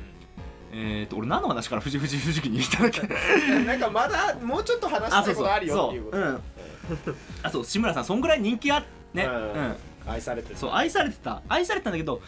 [0.71, 3.63] えー、と俺何の話から富士富士富士急に行ったんだっけ？
[3.65, 6.17] なんかまだもうちょっと話したいことあるよっていうこと。
[6.17, 6.31] そうう。
[6.31, 6.41] ん。
[7.43, 7.65] あそう。
[7.65, 9.35] 志村さんそんぐらい人気あねううん。
[9.69, 9.75] ん、
[10.07, 10.55] 愛されてる。
[10.57, 11.41] そう愛されてた。
[11.49, 12.21] 愛されてたんだけど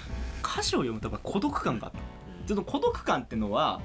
[0.44, 2.00] 歌詞を読むとやっぱ孤独感があった。
[2.48, 3.80] ちょっと孤独感ってのは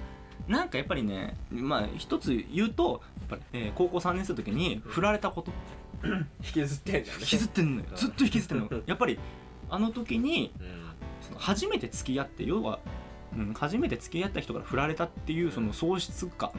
[0.48, 5.52] なんかやっぱりねまあ一つ言うとやっぱり、えー高校3年生の時に振られたこと。
[6.44, 7.22] 引きずってんじゃんね。
[7.22, 7.88] 引きずってんのよ。
[7.94, 9.18] ずっと引きずってんのやっぱり
[9.70, 10.86] あの時にうん。
[11.22, 12.78] その初めて付き合って要は、
[13.36, 16.50] うん、初めて付き合った人から振られたっていうその喪失感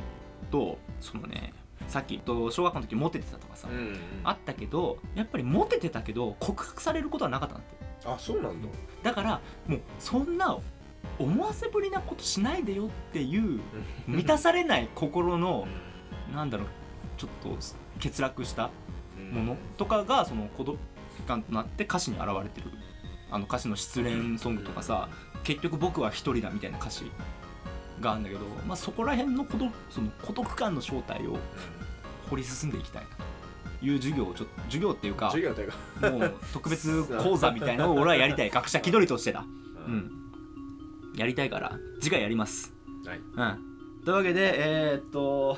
[0.51, 1.53] とそのね
[1.87, 8.07] さっきと小学校の時モテてたとかさ、うんあったけどやっぱりモテてたけど告白されることはなかったんだって。
[8.07, 8.67] あそうなんだ。
[9.03, 10.57] だからもうそんな
[11.19, 13.59] 思わせぶりなことしないでよっていう
[14.07, 15.67] 満たされない心の
[16.33, 16.67] なんだろう
[17.17, 17.57] ちょっと
[18.03, 18.69] 欠落した
[19.31, 20.79] ものとかがその孤独
[21.27, 22.71] 感となって歌詞に現れてる。
[23.29, 25.09] あの歌詞の失恋ソングとかさ
[25.43, 27.11] 結局僕は一人だみたいな歌詞
[27.99, 31.37] があるんだけど、まあ、そこら辺の孤独その孤独感の正体を
[32.29, 33.09] 掘り進んでいきたいな
[33.79, 36.09] という授業をちょっと授業っていうか授業というか。
[36.11, 38.49] もう特別講座みたいなのを俺はやりたい。
[38.51, 39.45] 学者気取りとしてだ。
[39.87, 40.11] うん。
[41.15, 42.73] やりたいから次回やります。
[43.05, 43.17] はい。
[43.17, 44.03] うん。
[44.03, 45.57] というわけでえーっと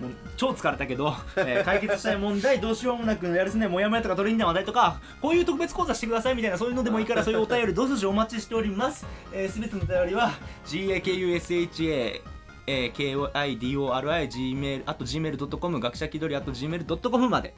[0.00, 9.00] もう超疲れたけど、 えー解決したい問題どうしようもなくやるせないモヤモヤとか取りにな話題とかこういう特別講座してくださいみたいなそういうのでもいいから そういうお便りどうぞお待ちしております。
[9.00, 10.32] すべ、えー、全てのお便りは
[10.66, 12.20] GAKUSHA
[12.68, 17.54] えー、KIDORI gmail あと gmail.com 学者気取りあと gmail.com まで。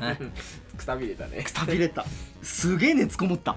[0.00, 0.16] は い
[0.76, 1.42] くたびれたね。
[1.42, 2.04] くたびれた。
[2.42, 3.56] すげえ熱こもった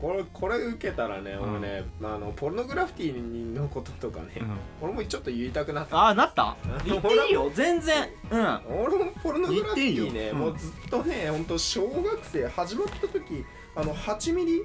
[0.00, 1.56] これこれ受けたらねうん。
[1.58, 4.56] 俺ねあのポルノグラフィティのこととかねうん。
[4.80, 5.96] 俺もちょっと言いたくなった。
[5.96, 6.56] ああなった？
[6.84, 8.08] 言っていいよ全然。
[8.30, 8.60] うん。
[8.84, 10.32] 俺もポルノグラフィティ言っていいよ。
[10.32, 13.44] ねもうずっとねほんと小学生始まった時
[13.76, 14.62] あの8ミリ？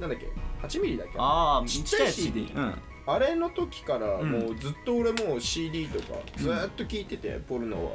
[0.00, 0.28] なんだっけ
[0.66, 1.14] ？8ミリだっけ？
[1.18, 2.74] ああちっちゃい CD うん。
[3.08, 4.30] あれの時からうん。
[4.32, 7.92] もうずっと俺もう CD とかずーっと聴いてて、ポルノは。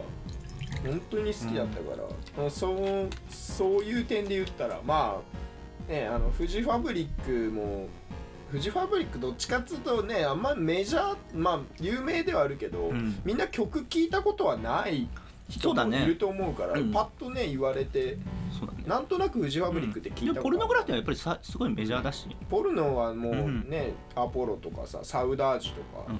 [0.84, 5.22] 本当に好きだったから、もうそうそういう点で言ったらまあ
[5.88, 7.88] ねあのフジファブリックも
[8.50, 13.22] フジファブリックどっちかっつうとねあんまメジャーまあ有名ではあるけど、うん。
[13.24, 15.08] みんな曲聴いたことはない
[15.50, 16.92] 人もいると思うからうん。
[16.92, 18.18] パッとね言われて
[18.58, 18.84] そうだね。
[18.86, 20.34] なんとなくフジファブリックって聞いたことある。
[20.34, 23.70] でもポルノグラフィはやっぱりさすごいメジャーだし、ポルノはもううん。
[23.70, 26.12] ね、アポロとかさサウダージとか、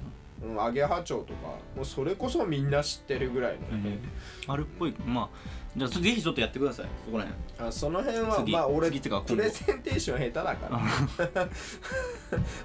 [0.42, 3.98] うんうん、アゲハチョウとかもうそれこそみんな知ってるぐらいのね、
[4.46, 4.94] あるっぽい。
[5.04, 6.86] まあじゃあぜひちょっとやってください。
[7.06, 7.68] そこら辺。
[7.68, 11.48] あその辺は次まあ俺次っていうかプレゼンテーション下手だから。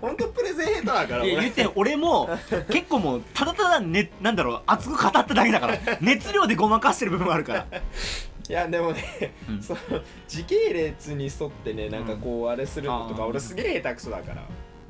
[0.02, 2.30] ほんとプレゼン下手だから俺いや言って俺も
[2.70, 7.68] 結構もうただただねなんだろう熱く語っただけだから熱量でごまかしてる部分もあるから。
[8.50, 9.62] いやでもね、うん。
[9.62, 9.80] その
[10.28, 13.30] 時系列に沿ってねなんかこうあれするのとか、あー。
[13.30, 14.44] 俺すげえ下手くそだから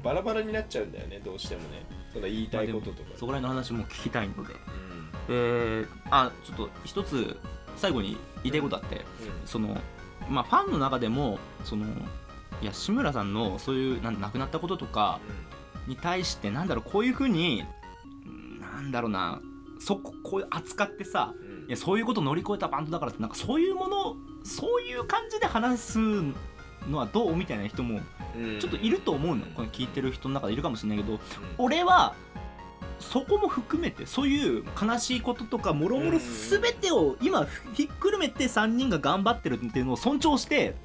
[0.03, 1.85] バラバラになっちゃうんだよねどうしてもね
[2.17, 4.53] その言いたいこととか、そこら辺の話も聞きたいので。
[4.53, 4.87] うん。
[5.29, 7.37] えー、あちょっと一つ
[7.75, 9.05] 最後に言いたいことあって
[9.45, 9.77] その
[10.29, 11.85] まあファンの中でもその
[12.61, 15.19] いや志村さんのそういうなん亡くなったこととか
[15.87, 17.63] に対してなんだろうこういうふうに
[18.25, 19.41] うんなんだろうな
[19.79, 21.67] そここういう扱ってさうんうん。
[21.67, 25.99] いやそういうこと乗り越えたバンドだからってなんかそういうものそういう感じで話す
[26.89, 27.99] のはどうみたいな人も
[28.35, 28.59] うん。
[28.59, 29.45] ちょっといると思うの。
[29.47, 31.19] この聞いてる人の中でいるかもしれないけど
[31.57, 32.15] 俺は
[32.99, 40.75] そこも含めてそういう悲しいこととかもろもろ全てを今ひっくるめて3人が頑張ってるっていうのを尊重してうん。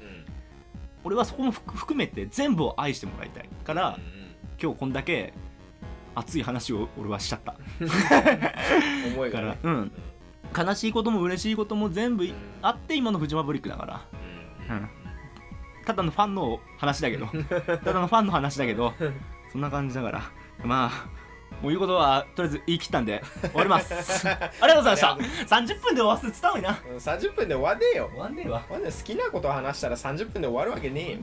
[1.05, 3.97] 俺はそこも含含めて全部を愛してもらいたいから
[4.61, 5.33] 今日こんだけ
[6.15, 7.55] 熱い話を俺はしちゃった。
[9.13, 9.91] 思いからうん。
[10.55, 12.29] 悲しいことも嬉しいことも全部
[12.61, 14.01] あって今のフジファブリックだから。
[14.69, 15.02] うん
[15.85, 17.27] ただのファンの話だけど。
[17.83, 18.93] ただのファンの話だけど。
[19.51, 20.21] そんな感じだから。
[20.63, 21.23] まあ
[21.61, 24.27] もう言うことはとりあえず言い切ったんで終わります。
[24.27, 25.01] ありがとうございまし
[25.47, 25.55] た。
[25.55, 26.69] 30分で終わらせて伝わいな。
[26.89, 28.09] うん30分で終わんねえよ。
[28.11, 28.63] 終わんねえわ。
[28.67, 28.91] 終わんねえ。
[28.91, 31.19] 好きなことを話したら30分で終わるわけねえよ